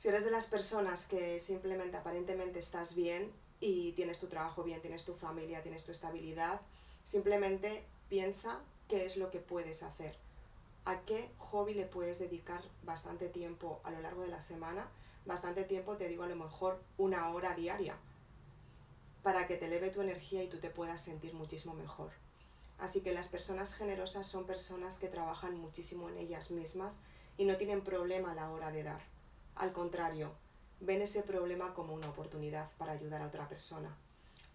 Si 0.00 0.08
eres 0.08 0.24
de 0.24 0.30
las 0.30 0.46
personas 0.46 1.04
que 1.04 1.38
simplemente 1.38 1.98
aparentemente 1.98 2.58
estás 2.58 2.94
bien 2.94 3.30
y 3.60 3.92
tienes 3.92 4.18
tu 4.18 4.28
trabajo 4.28 4.62
bien, 4.62 4.80
tienes 4.80 5.04
tu 5.04 5.12
familia, 5.12 5.62
tienes 5.62 5.84
tu 5.84 5.92
estabilidad, 5.92 6.62
simplemente 7.04 7.84
piensa 8.08 8.60
qué 8.88 9.04
es 9.04 9.18
lo 9.18 9.30
que 9.30 9.40
puedes 9.40 9.82
hacer. 9.82 10.16
¿A 10.86 11.02
qué 11.02 11.28
hobby 11.36 11.74
le 11.74 11.84
puedes 11.84 12.18
dedicar 12.18 12.62
bastante 12.82 13.28
tiempo 13.28 13.78
a 13.84 13.90
lo 13.90 14.00
largo 14.00 14.22
de 14.22 14.28
la 14.28 14.40
semana 14.40 14.88
bastante 15.26 15.64
tiempo, 15.64 15.98
te 15.98 16.08
digo 16.08 16.22
a 16.22 16.28
lo 16.28 16.36
mejor 16.36 16.82
una 16.96 17.28
hora 17.28 17.52
diaria, 17.52 17.94
para 19.22 19.46
que 19.46 19.56
te 19.56 19.66
eleve 19.66 19.90
tu 19.90 20.00
energía 20.00 20.42
y 20.42 20.48
tú 20.48 20.56
te 20.56 20.70
puedas 20.70 21.02
sentir 21.02 21.34
muchísimo 21.34 21.74
mejor. 21.74 22.10
Así 22.78 23.02
que 23.02 23.12
las 23.12 23.28
personas 23.28 23.74
generosas 23.74 24.26
son 24.26 24.46
personas 24.46 24.96
que 24.96 25.08
trabajan 25.08 25.60
muchísimo 25.60 26.08
en 26.08 26.16
ellas 26.16 26.52
mismas 26.52 26.96
y 27.36 27.44
no 27.44 27.58
tienen 27.58 27.82
problema 27.82 28.32
a 28.32 28.34
la 28.34 28.50
hora 28.50 28.72
de 28.72 28.82
dar. 28.82 29.09
Al 29.60 29.72
contrario, 29.72 30.32
ven 30.80 31.02
ese 31.02 31.22
problema 31.22 31.74
como 31.74 31.92
una 31.92 32.08
oportunidad 32.08 32.70
para 32.78 32.92
ayudar 32.92 33.20
a 33.20 33.26
otra 33.26 33.46
persona. 33.46 33.94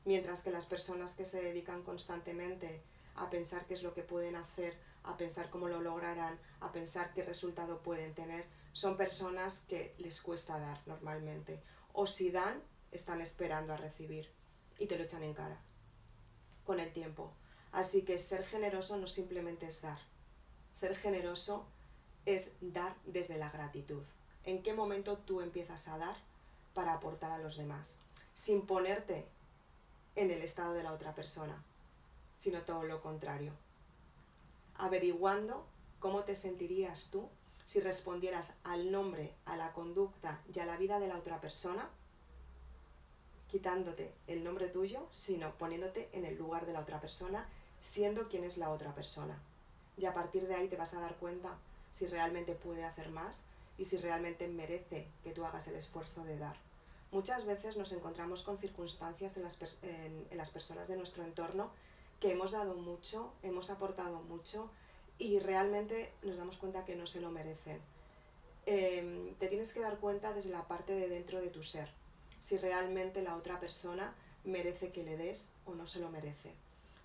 Mientras 0.03 0.41
que 0.41 0.49
las 0.49 0.65
personas 0.65 1.13
que 1.13 1.25
se 1.25 1.43
dedican 1.43 1.83
constantemente 1.83 2.81
a 3.13 3.29
pensar 3.29 3.67
qué 3.67 3.75
es 3.75 3.83
lo 3.83 3.93
que 3.93 4.01
pueden 4.01 4.35
hacer, 4.35 4.75
a 5.03 5.15
pensar 5.15 5.51
cómo 5.51 5.67
lo 5.67 5.79
lograrán, 5.79 6.39
a 6.59 6.71
pensar 6.71 7.13
qué 7.13 7.21
resultado 7.21 7.83
pueden 7.83 8.15
tener, 8.15 8.47
son 8.73 8.97
personas 8.97 9.59
que 9.59 9.93
les 9.99 10.19
cuesta 10.23 10.57
dar 10.57 10.81
normalmente. 10.87 11.61
O 11.93 12.07
si 12.07 12.31
dan, 12.31 12.63
están 12.91 13.21
esperando 13.21 13.73
a 13.73 13.77
recibir 13.77 14.31
y 14.79 14.87
te 14.87 14.97
lo 14.97 15.03
echan 15.03 15.21
en 15.21 15.35
cara 15.35 15.61
con 16.63 16.79
el 16.79 16.91
tiempo. 16.91 17.31
Así 17.71 18.01
que 18.01 18.17
ser 18.17 18.43
generoso 18.43 18.97
no 18.97 19.05
simplemente 19.05 19.67
es 19.67 19.83
dar. 19.83 19.99
Ser 20.73 20.95
generoso 20.95 21.67
es 22.25 22.53
dar 22.59 22.95
desde 23.05 23.37
la 23.37 23.51
gratitud. 23.51 24.01
¿En 24.45 24.61
qué 24.61 24.73
momento 24.73 25.17
tú 25.17 25.41
empiezas 25.41 25.87
a 25.87 25.97
dar 25.97 26.15
para 26.75 26.93
aportar 26.93 27.31
a 27.31 27.39
los 27.39 27.57
demás? 27.57 27.95
Sin 28.35 28.67
ponerte 28.67 29.25
en 30.15 30.29
el 30.29 30.43
estado 30.43 30.73
de 30.73 30.83
la 30.83 30.93
otra 30.93 31.15
persona, 31.15 31.63
sino 32.37 32.61
todo 32.61 32.83
lo 32.83 33.01
contrario. 33.01 33.53
Averiguando 34.77 35.65
cómo 35.99 36.23
te 36.25 36.35
sentirías 36.35 37.09
tú 37.11 37.27
si 37.65 37.79
respondieras 37.79 38.53
al 38.63 38.91
nombre, 38.91 39.33
a 39.45 39.57
la 39.57 39.73
conducta 39.73 40.39
y 40.53 40.59
a 40.59 40.65
la 40.65 40.77
vida 40.77 40.99
de 40.99 41.07
la 41.07 41.17
otra 41.17 41.41
persona, 41.41 41.89
quitándote 43.49 44.13
el 44.27 44.43
nombre 44.43 44.67
tuyo, 44.67 45.07
sino 45.09 45.57
poniéndote 45.57 46.07
en 46.13 46.23
el 46.23 46.37
lugar 46.37 46.67
de 46.67 46.73
la 46.73 46.81
otra 46.81 47.01
persona, 47.01 47.49
siendo 47.81 48.29
quien 48.29 48.43
es 48.43 48.57
la 48.57 48.69
otra 48.69 48.93
persona. 48.93 49.39
Y 49.97 50.05
a 50.05 50.13
partir 50.13 50.47
de 50.47 50.53
ahí 50.53 50.67
te 50.67 50.77
vas 50.77 50.93
a 50.93 50.99
dar 50.99 51.15
cuenta 51.15 51.57
si 51.91 52.05
realmente 52.05 52.53
puede 52.53 52.83
hacer 52.83 53.09
más 53.09 53.41
y 53.77 53.85
si 53.85 53.97
realmente 53.97 54.47
merece 54.47 55.07
que 55.23 55.31
tú 55.31 55.45
hagas 55.45 55.67
el 55.67 55.75
esfuerzo 55.75 56.23
de 56.23 56.37
dar. 56.37 56.57
Muchas 57.11 57.45
veces 57.45 57.77
nos 57.77 57.91
encontramos 57.91 58.43
con 58.43 58.57
circunstancias 58.57 59.37
en 59.37 59.43
las, 59.43 59.59
en 59.83 60.37
las 60.37 60.49
personas 60.49 60.87
de 60.87 60.97
nuestro 60.97 61.23
entorno 61.23 61.71
que 62.19 62.31
hemos 62.31 62.51
dado 62.51 62.75
mucho, 62.75 63.31
hemos 63.43 63.69
aportado 63.69 64.21
mucho, 64.21 64.69
y 65.17 65.39
realmente 65.39 66.11
nos 66.23 66.37
damos 66.37 66.57
cuenta 66.57 66.85
que 66.85 66.95
no 66.95 67.07
se 67.07 67.21
lo 67.21 67.31
merecen. 67.31 67.79
Em, 68.65 69.35
te 69.35 69.47
tienes 69.47 69.73
que 69.73 69.79
dar 69.79 69.97
cuenta 69.99 70.33
desde 70.33 70.49
la 70.49 70.67
parte 70.67 70.93
de 70.93 71.07
dentro 71.07 71.39
de 71.39 71.49
tu 71.49 71.63
ser, 71.63 71.89
si 72.39 72.57
realmente 72.57 73.21
la 73.21 73.35
otra 73.35 73.59
persona 73.59 74.13
merece 74.43 74.91
que 74.91 75.03
le 75.03 75.17
des 75.17 75.49
o 75.65 75.75
no 75.75 75.87
se 75.87 75.99
lo 75.99 76.09
merece. 76.09 76.51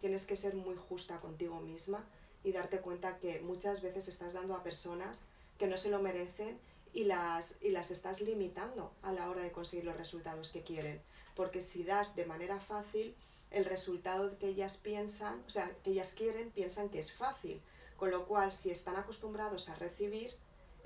Tienes 0.00 0.26
que 0.26 0.36
ser 0.36 0.54
muy 0.54 0.76
justa 0.76 1.20
contigo 1.20 1.60
misma 1.60 2.04
y 2.42 2.52
darte 2.52 2.80
cuenta 2.80 3.18
que 3.18 3.40
muchas 3.40 3.82
veces 3.82 4.08
estás 4.08 4.32
dando 4.32 4.54
a 4.54 4.62
personas 4.62 5.24
que 5.60 5.66
no 5.66 5.76
se 5.76 5.90
lo 5.90 6.00
merecen 6.00 6.58
y 6.94 7.04
las, 7.04 7.56
y 7.60 7.68
las 7.68 7.90
estás 7.90 8.22
limitando 8.22 8.92
a 9.02 9.12
la 9.12 9.28
hora 9.28 9.42
de 9.42 9.52
conseguir 9.52 9.84
los 9.84 9.96
resultados 9.98 10.48
que 10.48 10.62
quieren. 10.62 11.02
Porque 11.36 11.60
si 11.60 11.84
das 11.84 12.16
de 12.16 12.24
manera 12.24 12.58
fácil, 12.58 13.14
el 13.50 13.66
resultado 13.66 14.38
que 14.38 14.48
ellas 14.48 14.78
piensan, 14.78 15.44
o 15.46 15.50
sea, 15.50 15.70
que 15.84 15.90
ellas 15.90 16.14
quieren, 16.14 16.50
piensan 16.50 16.88
que 16.88 16.98
es 16.98 17.12
fácil 17.12 17.60
con 17.98 18.10
lo 18.10 18.24
cual, 18.26 18.50
si 18.50 18.70
están 18.70 18.96
acostumbrados 18.96 19.68
a 19.68 19.74
recibir, 19.74 20.34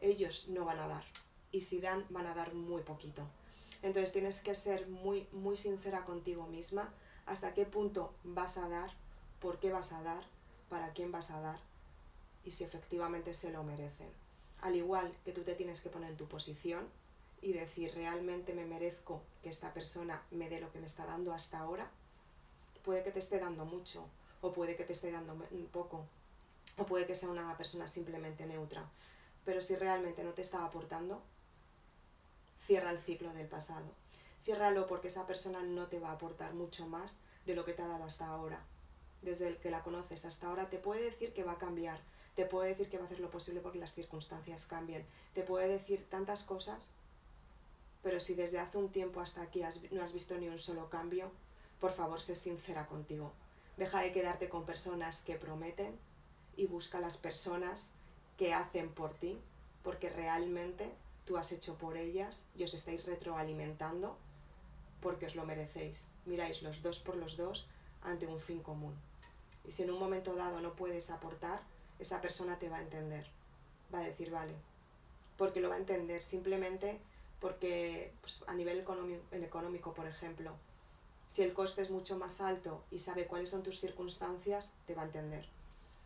ellos 0.00 0.48
no 0.48 0.64
van 0.64 0.80
a 0.80 0.88
dar 0.88 1.04
y 1.52 1.60
si 1.60 1.78
dan, 1.80 2.04
van 2.10 2.26
a 2.26 2.34
dar 2.34 2.52
muy 2.52 2.82
poquito. 2.82 3.22
Entonces 3.82 4.10
tienes 4.10 4.40
que 4.40 4.56
ser 4.56 4.88
muy, 4.88 5.28
muy 5.30 5.56
sincera 5.56 6.04
contigo 6.04 6.48
misma 6.48 6.92
hasta 7.26 7.54
qué 7.54 7.66
punto 7.66 8.12
vas 8.24 8.56
a 8.56 8.68
dar, 8.68 8.90
por 9.38 9.60
qué 9.60 9.70
vas 9.70 9.92
a 9.92 10.02
dar, 10.02 10.24
para 10.68 10.92
quién 10.92 11.12
vas 11.12 11.30
a 11.30 11.40
dar 11.40 11.60
y 12.44 12.50
si 12.50 12.64
efectivamente 12.64 13.32
se 13.32 13.52
lo 13.52 13.62
merecen. 13.62 14.23
Al 14.64 14.76
igual 14.76 15.14
que 15.26 15.32
tú 15.32 15.42
te 15.42 15.54
tienes 15.54 15.82
que 15.82 15.90
poner 15.90 16.08
en 16.08 16.16
tu 16.16 16.26
posición 16.26 16.88
y 17.42 17.52
decir, 17.52 17.92
realmente 17.94 18.54
me 18.54 18.64
merezco 18.64 19.20
que 19.42 19.50
esta 19.50 19.74
persona 19.74 20.22
me 20.30 20.48
dé 20.48 20.58
lo 20.58 20.72
que 20.72 20.80
me 20.80 20.86
está 20.86 21.04
dando 21.04 21.34
hasta 21.34 21.58
ahora, 21.58 21.90
puede 22.82 23.04
que 23.04 23.10
te 23.10 23.18
esté 23.18 23.38
dando 23.38 23.66
mucho 23.66 24.06
o 24.40 24.54
puede 24.54 24.74
que 24.74 24.84
te 24.84 24.94
esté 24.94 25.10
dando 25.10 25.34
un 25.34 25.66
poco 25.66 26.06
o 26.78 26.86
puede 26.86 27.06
que 27.06 27.14
sea 27.14 27.28
una 27.28 27.54
persona 27.58 27.86
simplemente 27.86 28.46
neutra. 28.46 28.88
Pero 29.44 29.60
si 29.60 29.76
realmente 29.76 30.24
no 30.24 30.32
te 30.32 30.40
está 30.40 30.64
aportando, 30.64 31.20
cierra 32.58 32.90
el 32.90 32.98
ciclo 32.98 33.34
del 33.34 33.48
pasado. 33.48 33.84
Ciérralo 34.46 34.86
porque 34.86 35.08
esa 35.08 35.26
persona 35.26 35.62
no 35.62 35.88
te 35.88 36.00
va 36.00 36.08
a 36.08 36.12
aportar 36.12 36.54
mucho 36.54 36.86
más 36.86 37.18
de 37.44 37.54
lo 37.54 37.66
que 37.66 37.74
te 37.74 37.82
ha 37.82 37.86
dado 37.86 38.04
hasta 38.04 38.28
ahora. 38.28 38.64
Desde 39.20 39.46
el 39.46 39.58
que 39.58 39.70
la 39.70 39.82
conoces 39.82 40.24
hasta 40.24 40.46
ahora 40.46 40.70
te 40.70 40.78
puede 40.78 41.02
decir 41.02 41.34
que 41.34 41.44
va 41.44 41.52
a 41.52 41.58
cambiar, 41.58 42.00
te 42.34 42.46
puede 42.46 42.70
decir 42.70 42.88
que 42.88 42.98
va 42.98 43.04
a 43.04 43.06
hacer 43.06 43.20
lo 43.20 43.30
posible 43.30 43.60
porque 43.60 43.78
las 43.78 43.94
circunstancias 43.94 44.66
cambien, 44.66 45.06
te 45.34 45.42
puede 45.42 45.68
decir 45.68 46.08
tantas 46.08 46.42
cosas, 46.42 46.90
pero 48.02 48.20
si 48.20 48.34
desde 48.34 48.58
hace 48.58 48.78
un 48.78 48.90
tiempo 48.90 49.20
hasta 49.20 49.42
aquí 49.42 49.62
no 49.90 50.02
has 50.02 50.12
visto 50.12 50.36
ni 50.36 50.48
un 50.48 50.58
solo 50.58 50.90
cambio, 50.90 51.30
por 51.80 51.92
favor 51.92 52.20
sé 52.20 52.34
sincera 52.34 52.86
contigo. 52.86 53.32
Deja 53.76 54.00
de 54.00 54.12
quedarte 54.12 54.48
con 54.48 54.64
personas 54.64 55.22
que 55.22 55.36
prometen 55.36 55.98
y 56.56 56.66
busca 56.66 57.00
las 57.00 57.16
personas 57.16 57.90
que 58.36 58.52
hacen 58.54 58.92
por 58.92 59.14
ti, 59.14 59.38
porque 59.82 60.08
realmente 60.08 60.92
tú 61.24 61.36
has 61.36 61.52
hecho 61.52 61.74
por 61.76 61.96
ellas 61.96 62.46
y 62.56 62.64
os 62.64 62.74
estáis 62.74 63.04
retroalimentando 63.06 64.16
porque 65.00 65.26
os 65.26 65.36
lo 65.36 65.44
merecéis. 65.44 66.06
Miráis 66.24 66.62
los 66.62 66.82
dos 66.82 66.98
por 66.98 67.16
los 67.16 67.36
dos 67.36 67.66
ante 68.02 68.26
un 68.26 68.40
fin 68.40 68.62
común. 68.62 68.94
Y 69.66 69.70
si 69.70 69.82
en 69.82 69.90
un 69.90 69.98
momento 69.98 70.34
dado 70.34 70.60
no 70.60 70.74
puedes 70.74 71.10
aportar, 71.10 71.62
esa 71.98 72.20
persona 72.20 72.58
te 72.58 72.68
va 72.68 72.78
a 72.78 72.82
entender. 72.82 73.26
Va 73.92 74.00
a 74.00 74.02
decir, 74.02 74.30
vale. 74.30 74.54
Porque 75.36 75.60
lo 75.60 75.68
va 75.68 75.74
a 75.74 75.78
entender 75.78 76.22
simplemente 76.22 77.00
porque 77.40 78.12
pues, 78.20 78.42
a 78.46 78.54
nivel 78.54 78.80
económico, 78.80 79.22
económico, 79.32 79.92
por 79.92 80.06
ejemplo, 80.06 80.52
si 81.28 81.42
el 81.42 81.52
coste 81.52 81.82
es 81.82 81.90
mucho 81.90 82.16
más 82.16 82.40
alto 82.40 82.84
y 82.90 83.00
sabe 83.00 83.26
cuáles 83.26 83.50
son 83.50 83.62
tus 83.62 83.80
circunstancias, 83.80 84.74
te 84.86 84.94
va 84.94 85.02
a 85.02 85.06
entender. 85.06 85.46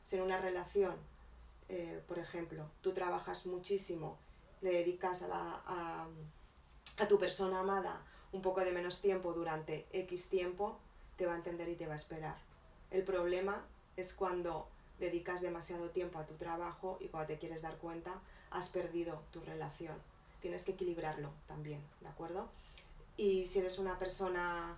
Si 0.02 0.16
en 0.16 0.22
una 0.22 0.38
relación, 0.38 0.96
eh, 1.68 2.02
por 2.08 2.18
ejemplo, 2.18 2.68
tú 2.80 2.92
trabajas 2.92 3.46
muchísimo, 3.46 4.18
le 4.62 4.70
dedicas 4.70 5.22
a, 5.22 5.28
la, 5.28 5.62
a, 5.66 6.08
a 6.98 7.08
tu 7.08 7.18
persona 7.18 7.60
amada 7.60 8.04
un 8.32 8.42
poco 8.42 8.62
de 8.62 8.72
menos 8.72 9.00
tiempo 9.00 9.32
durante 9.32 9.86
X 9.92 10.28
tiempo, 10.28 10.78
te 11.16 11.26
va 11.26 11.34
a 11.34 11.36
entender 11.36 11.68
y 11.68 11.76
te 11.76 11.86
va 11.86 11.92
a 11.92 11.96
esperar. 11.96 12.36
El 12.90 13.04
problema 13.04 13.64
es 13.96 14.14
cuando 14.14 14.68
dedicas 14.98 15.40
demasiado 15.40 15.90
tiempo 15.90 16.18
a 16.18 16.26
tu 16.26 16.34
trabajo 16.34 16.98
y 17.00 17.08
cuando 17.08 17.28
te 17.28 17.38
quieres 17.38 17.62
dar 17.62 17.76
cuenta 17.78 18.20
has 18.50 18.68
perdido 18.68 19.22
tu 19.32 19.40
relación. 19.40 19.96
Tienes 20.40 20.64
que 20.64 20.72
equilibrarlo 20.72 21.30
también, 21.46 21.80
¿de 22.00 22.08
acuerdo? 22.08 22.48
Y 23.16 23.44
si 23.46 23.58
eres 23.58 23.78
una 23.78 23.98
persona 23.98 24.76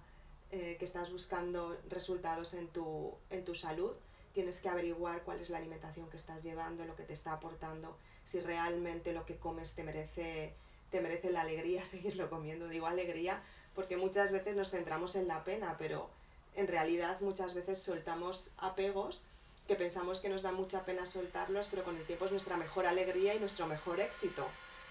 eh, 0.51 0.77
que 0.79 0.85
estás 0.85 1.13
buscando 1.13 1.79
resultados 1.89 2.55
en 2.55 2.69
tu, 2.69 3.15
en 3.31 3.45
tu 3.45 3.55
salud, 3.55 3.93
tienes 4.33 4.61
que 4.61 4.69
averiguar 4.69 5.23
cuál 5.23 5.41
es 5.41 5.51
la 5.51 5.59
alimentación 5.59 6.09
que 6.09 6.17
estás 6.17 6.43
llevando, 6.43 6.85
lo 6.85 6.97
que 6.97 7.03
te 7.03 7.13
está 7.13 7.33
aportando, 7.33 7.97
si 8.25 8.41
realmente 8.41 9.13
lo 9.13 9.27
que 9.27 9.37
comes 9.37 9.75
te 9.75 9.83
merece, 9.83 10.55
te 10.91 11.01
merece 11.01 11.31
la 11.31 11.43
alegría 11.43 11.85
seguirlo 11.85 12.31
comiendo. 12.31 12.69
Digo 12.69 12.87
alegría 12.87 13.43
porque 13.75 13.97
muchas 13.97 14.33
veces 14.33 14.57
nos 14.57 14.71
centramos 14.71 15.15
en 15.17 15.29
la 15.29 15.45
pena, 15.45 15.77
pero 15.79 16.09
en 16.55 16.67
realidad 16.67 17.21
muchas 17.21 17.55
veces 17.55 17.81
soltamos 17.81 18.51
apegos 18.59 19.25
que 19.71 19.77
pensamos 19.77 20.19
que 20.19 20.29
nos 20.29 20.43
da 20.43 20.51
mucha 20.51 20.85
pena 20.85 21.07
soltarlos, 21.07 21.69
pero 21.69 21.85
con 21.85 21.97
el 21.97 22.05
tiempo 22.05 22.25
es 22.25 22.33
nuestra 22.33 22.57
mejor 22.57 22.87
alegría 22.87 23.37
y 23.37 23.39
nuestro 23.39 23.69
mejor 23.69 24.01
éxito. 24.01 24.45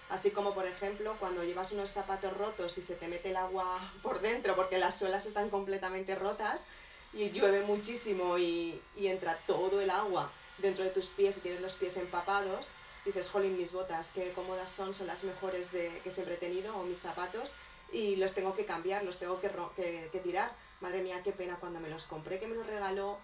Así 0.08 0.30
como, 0.30 0.54
por 0.54 0.64
ejemplo, 0.64 1.16
cuando 1.20 1.44
llevas 1.44 1.72
unos 1.72 1.90
zapatos 1.90 2.34
rotos 2.38 2.78
y 2.78 2.82
se 2.82 2.94
te 2.94 3.06
mete 3.06 3.28
el 3.28 3.36
agua 3.36 3.78
por 4.02 4.22
dentro 4.22 4.56
porque 4.56 4.78
las 4.78 4.98
suelas 4.98 5.26
están 5.26 5.50
completamente 5.50 6.14
rotas, 6.14 6.64
y 7.12 7.30
llueve 7.30 7.60
muchísimo 7.60 8.38
y, 8.38 8.80
entra 8.96 9.36
todo 9.46 9.82
el 9.82 9.90
agua 9.90 10.30
dentro 10.56 10.82
de 10.82 10.90
tus 10.90 11.08
pies 11.08 11.36
y 11.36 11.40
tienes 11.40 11.60
los 11.60 11.74
pies 11.74 11.98
empapados, 11.98 12.68
dices, 13.04 13.28
jolín, 13.28 13.58
mis 13.58 13.72
botas, 13.72 14.12
qué 14.14 14.32
cómodas 14.32 14.70
son, 14.70 14.94
son 14.94 15.08
las 15.08 15.24
mejores 15.24 15.72
de, 15.72 16.00
que 16.02 16.10
siempre 16.10 16.36
he 16.36 16.38
tenido, 16.38 16.74
o 16.74 16.84
mis 16.84 17.00
zapatos, 17.00 17.52
y 17.92 18.16
los 18.16 18.32
tengo 18.32 18.54
que 18.54 18.64
cambiar, 18.64 19.04
los 19.04 19.18
tengo 19.18 19.38
que, 19.42 20.08
que, 20.10 20.20
tirar. 20.20 20.50
Madre 20.80 21.02
mía, 21.02 21.20
qué 21.22 21.32
pena 21.32 21.56
cuando 21.60 21.80
me 21.80 21.90
los 21.90 22.06
compré, 22.06 22.38
que 22.38 22.46
me 22.46 22.54
los 22.54 22.66
regaló, 22.66 23.18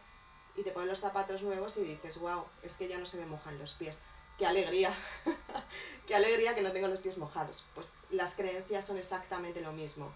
y 0.57 0.63
te 0.63 0.71
ponen 0.71 0.89
los 0.89 1.01
zapatos 1.01 1.43
nuevos 1.43 1.77
y 1.77 1.83
dices, 1.83 2.19
wow, 2.19 2.45
es 2.63 2.77
que 2.77 2.89
ya 2.89 2.99
no 2.99 3.07
se 3.07 3.19
me 3.19 3.27
mojan 3.27 3.59
los 3.59 3.75
pies. 3.75 3.99
Qué 4.39 4.47
alegría, 4.47 4.95
qué 6.07 6.15
alegría 6.15 6.55
que 6.55 6.63
no 6.63 6.73
tengo 6.73 6.89
los 6.89 7.01
pies 7.01 7.19
mojados. 7.19 7.65
Pues 7.75 7.95
las 8.11 8.35
creencias 8.35 8.87
son 8.87 8.99
exactamente 8.99 9.61
lo 9.61 9.73
mismo. 9.73 10.13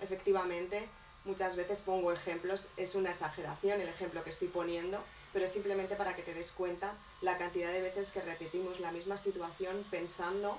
Efectivamente, 0.00 0.88
muchas 1.24 1.56
veces 1.56 1.80
pongo 1.80 2.12
ejemplos, 2.12 2.68
es 2.76 2.94
una 2.94 3.10
exageración 3.10 3.80
el 3.80 3.88
ejemplo 3.88 4.24
que 4.24 4.30
estoy 4.30 4.48
poniendo, 4.48 5.02
pero 5.32 5.44
es 5.44 5.52
simplemente 5.52 5.96
para 5.96 6.16
que 6.16 6.22
te 6.22 6.34
des 6.34 6.52
cuenta 6.52 6.94
la 7.20 7.38
cantidad 7.38 7.70
de 7.70 7.82
veces 7.82 8.10
que 8.12 8.22
repetimos 8.22 8.80
la 8.80 8.90
misma 8.92 9.16
situación 9.16 9.84
pensando 9.90 10.58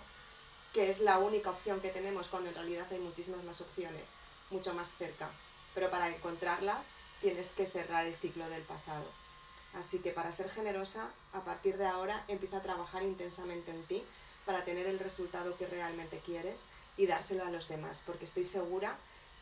que 0.73 0.89
es 0.89 0.99
la 1.01 1.17
única 1.17 1.49
opción 1.49 1.81
que 1.81 1.89
tenemos 1.89 2.29
cuando 2.29 2.49
en 2.49 2.55
realidad 2.55 2.87
hay 2.91 2.99
muchísimas 2.99 3.43
más 3.43 3.59
opciones, 3.59 4.13
mucho 4.49 4.73
más 4.73 4.93
cerca. 4.95 5.29
Pero 5.73 5.89
para 5.89 6.07
encontrarlas 6.07 6.87
tienes 7.21 7.51
que 7.51 7.65
cerrar 7.65 8.05
el 8.05 8.15
ciclo 8.15 8.47
del 8.49 8.63
pasado. 8.63 9.05
Así 9.73 9.99
que 9.99 10.11
para 10.11 10.31
ser 10.31 10.49
generosa, 10.49 11.09
a 11.33 11.41
partir 11.41 11.77
de 11.77 11.85
ahora 11.85 12.25
empieza 12.27 12.57
a 12.57 12.61
trabajar 12.61 13.03
intensamente 13.03 13.71
en 13.71 13.83
ti 13.83 14.03
para 14.45 14.65
tener 14.65 14.87
el 14.87 14.99
resultado 14.99 15.55
que 15.57 15.67
realmente 15.67 16.19
quieres 16.25 16.63
y 16.97 17.05
dárselo 17.05 17.45
a 17.45 17.51
los 17.51 17.67
demás, 17.69 18.01
porque 18.05 18.25
estoy 18.25 18.43
segura 18.43 18.97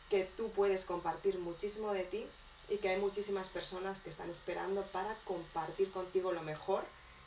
que 0.09 0.25
tú 0.37 0.51
puedes 0.51 0.85
compartir 0.85 1.39
muchísimo 1.39 1.93
de 1.93 2.03
ti 2.03 2.25
y 2.69 2.77
que 2.77 2.89
hay 2.89 2.99
muchísimas 2.99 3.47
personas 3.47 4.01
que 4.01 4.09
están 4.09 4.29
esperando 4.29 4.83
para 4.83 5.15
compartir 5.25 5.91
contigo 5.91 6.31
lo 6.31 6.43
mejor 6.43 6.83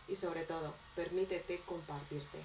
y 0.09 0.17
sobre 0.17 0.43
todo, 0.43 0.75
permítete 0.95 1.61
compartirte. 1.67 2.39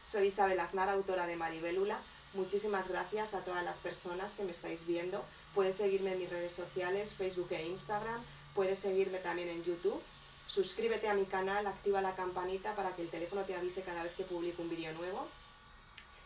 Soy 0.00 0.28
Isabel 0.28 0.60
Aznar, 0.60 0.88
autora 0.88 1.26
de 1.26 1.36
Maribélula. 1.36 1.98
Muchísimas 2.34 2.88
gracias 2.88 3.34
a 3.34 3.44
todas 3.44 3.64
las 3.64 3.78
personas 3.78 4.32
que 4.32 4.44
me 4.44 4.52
estáis 4.52 4.86
viendo. 4.86 5.24
Puedes 5.54 5.76
seguirme 5.76 6.12
en 6.12 6.18
mis 6.18 6.30
redes 6.30 6.52
sociales, 6.52 7.14
Facebook 7.14 7.48
e 7.50 7.66
Instagram. 7.66 8.22
Puedes 8.54 8.78
seguirme 8.78 9.18
también 9.18 9.48
en 9.48 9.64
YouTube. 9.64 10.00
Suscríbete 10.46 11.08
a 11.08 11.14
mi 11.14 11.24
canal, 11.24 11.66
activa 11.66 12.00
la 12.00 12.14
campanita 12.14 12.74
para 12.74 12.94
que 12.94 13.02
el 13.02 13.10
teléfono 13.10 13.42
te 13.42 13.54
avise 13.54 13.82
cada 13.82 14.02
vez 14.02 14.14
que 14.14 14.24
publico 14.24 14.62
un 14.62 14.70
vídeo 14.70 14.92
nuevo. 14.94 15.28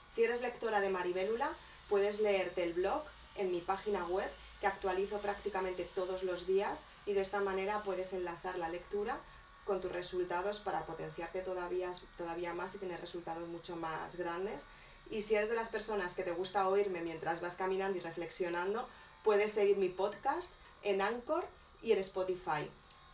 Si 0.08 0.22
eres 0.22 0.42
lectora 0.42 0.80
de 0.80 0.90
Maribélula, 0.90 1.50
puedes 1.88 2.20
leerte 2.20 2.62
el 2.62 2.74
blog 2.74 3.02
en 3.36 3.50
mi 3.50 3.60
página 3.60 4.06
web 4.06 4.30
que 4.60 4.66
actualizo 4.66 5.18
prácticamente 5.18 5.88
todos 5.94 6.22
los 6.22 6.46
días 6.46 6.84
y 7.04 7.14
de 7.14 7.20
esta 7.20 7.40
manera 7.40 7.82
puedes 7.82 8.12
enlazar 8.12 8.58
la 8.58 8.68
lectura 8.68 9.18
con 9.64 9.80
tus 9.80 9.90
resultados 9.90 10.60
para 10.60 10.86
potenciarte 10.86 11.40
todavía, 11.40 11.90
todavía 12.16 12.54
más 12.54 12.74
y 12.74 12.78
tener 12.78 13.00
resultados 13.00 13.48
mucho 13.48 13.76
más 13.76 14.16
grandes. 14.16 14.64
Y 15.10 15.22
si 15.22 15.34
eres 15.34 15.48
de 15.48 15.56
las 15.56 15.68
personas 15.68 16.14
que 16.14 16.22
te 16.22 16.32
gusta 16.32 16.68
oírme 16.68 17.00
mientras 17.00 17.40
vas 17.40 17.56
caminando 17.56 17.98
y 17.98 18.00
reflexionando, 18.00 18.88
puedes 19.22 19.52
seguir 19.52 19.76
mi 19.76 19.88
podcast 19.88 20.52
en 20.82 21.00
Anchor 21.00 21.44
y 21.82 21.92
en 21.92 21.98
Spotify. 21.98 22.68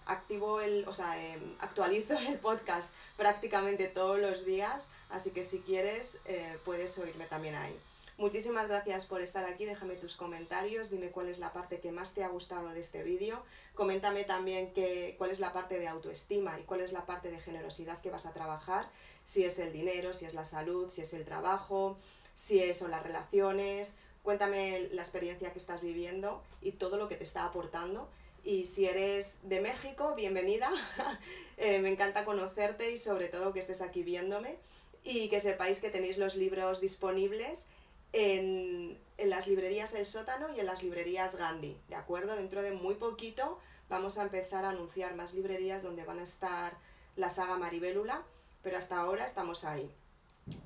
Activo 0.07 0.61
el, 0.61 0.87
o 0.89 0.95
sea, 0.95 1.23
em, 1.23 1.55
actualizo 1.61 2.19
el 2.29 2.39
podcast 2.39 2.93
prácticamente 3.17 3.89
todos 3.89 4.19
los 4.19 4.45
días, 4.45 4.89
así 5.11 5.31
que 5.31 5.43
si 5.43 5.61
quieres 5.61 6.19
eh, 6.25 6.59
puedes 6.65 6.97
oírme 6.99 7.27
también 7.27 7.55
ahí. 7.55 7.79
Muchísimas 8.17 8.67
gracias 8.67 9.05
por 9.07 9.21
estar 9.21 9.45
aquí, 9.45 9.65
déjame 9.65 9.95
tus 9.95 10.17
comentarios, 10.17 10.91
dime 10.91 11.11
cuál 11.11 11.29
es 11.29 11.39
la 11.39 11.53
parte 11.53 11.79
que 11.79 11.93
más 11.93 12.15
te 12.15 12.25
ha 12.25 12.29
gustado 12.29 12.71
de 12.71 12.81
este 12.81 13.05
vídeo, 13.05 13.41
coméntame 13.77 14.25
también 14.25 14.73
cuál 15.17 15.31
es 15.31 15.39
la 15.39 15.53
parte 15.53 15.79
de 15.79 15.87
autoestima 15.87 16.59
y 16.59 16.65
cuál 16.65 16.81
es 16.81 16.93
la 16.93 17.07
parte 17.07 17.31
de 17.31 17.39
generosidad 17.39 18.01
que 18.01 18.11
vas 18.11 18.27
a 18.27 18.33
trabajar, 18.33 18.89
si 19.23 19.45
es 19.45 19.61
el 19.61 19.73
dinero, 19.73 20.15
si 20.15 20.25
es 20.25 20.35
la 20.35 20.43
salud, 20.43 20.91
si 20.91 21.03
es 21.03 21.13
el 21.13 21.25
trabajo, 21.25 21.97
si 22.35 22.75
son 22.75 22.91
las 22.91 23.05
relaciones, 23.05 23.95
cuéntame 24.29 24.91
la 24.93 25.01
experiencia 25.01 25.53
que 25.53 25.59
estás 25.59 25.81
viviendo 25.81 26.43
y 26.61 26.73
todo 26.73 26.99
lo 26.99 27.09
que 27.09 27.17
te 27.17 27.23
está 27.23 27.47
aportando. 27.47 28.11
Y 28.45 28.67
si 28.67 28.85
eres 28.85 29.39
de 29.43 29.63
México, 29.63 30.15
bienvenida, 30.15 30.71
eh, 31.57 31.79
me 31.79 31.89
encanta 31.89 32.27
conocerte 32.27 32.91
y 32.91 32.99
sobre 32.99 33.29
todo 33.29 33.55
que 33.55 33.61
estés 33.61 33.81
aquí 33.81 34.03
viéndome 34.03 34.59
y 35.03 35.31
que 35.31 35.41
sepáis 35.41 35.81
que 35.81 35.89
tenéis 35.89 36.19
los 36.19 36.37
libros 36.37 36.83
disponibles 36.83 37.65
en, 38.13 38.99
las 39.17 39.47
librerías 39.47 39.95
El 39.95 40.05
Sótano 40.05 40.55
y 40.55 40.61
en 40.61 40.67
las 40.67 40.83
librerías 40.83 41.37
Gandhi, 41.37 41.79
¿de 41.89 41.95
acuerdo? 41.95 42.37
Dentro 42.37 42.61
de 42.61 42.73
muy 42.73 42.97
poquito 42.97 43.59
vamos 43.89 44.19
a 44.19 44.25
empezar 44.25 44.67
a 44.67 44.69
anunciar 44.69 45.15
más 45.15 45.33
librerías 45.33 45.83
donde 45.83 46.05
van 46.05 46.19
a 46.19 46.25
estar 46.25 46.77
la 47.17 47.31
saga 47.31 47.57
Maribélula, 47.57 48.23
pero 48.63 48.77
hasta 48.77 48.99
ahora 48.99 49.25
estamos 49.25 49.65
ahí. 49.65 49.91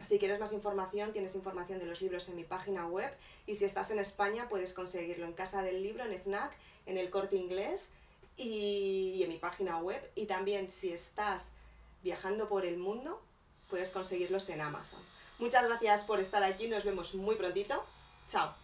Si 0.01 0.19
quieres 0.19 0.39
más 0.39 0.53
información, 0.53 1.13
tienes 1.13 1.35
información 1.35 1.79
de 1.79 1.87
los 1.87 2.01
libros 2.01 2.29
en 2.29 2.37
mi 2.37 2.45
página 2.45 2.87
web 2.87 3.13
y 3.47 3.55
si 3.55 3.65
estás 3.65 3.91
en 3.91 3.99
España 3.99 4.49
puedes 4.49 4.75
conseguirlo 4.75 5.27
en 5.27 5.33
Casa 5.33 5.63
del 5.63 5.83
Libro, 5.83 6.05
en 6.05 6.13
FNAC, 6.13 6.53
en 6.87 6.99
el 6.99 7.11
Corte 7.11 7.37
Inglés 7.37 7.89
y, 8.37 9.13
y 9.17 9.23
en 9.23 9.29
mi 9.29 9.39
página 9.39 9.79
web. 9.79 10.03
Y 10.15 10.27
también 10.27 10.69
si 10.69 10.93
estás 10.93 11.53
viajando 12.03 12.49
por 12.49 12.67
el 12.67 12.79
mundo, 12.79 13.23
puedes 13.71 13.91
conseguirlos 13.91 14.49
en 14.51 14.61
Amazon. 14.61 15.01
Muchas 15.39 15.65
gracias 15.65 16.05
por 16.05 16.21
estar 16.21 16.43
aquí, 16.43 16.69
nos 16.69 16.85
vemos 16.85 17.15
muy 17.15 17.37
prontito. 17.37 17.85
Chao. 18.29 18.62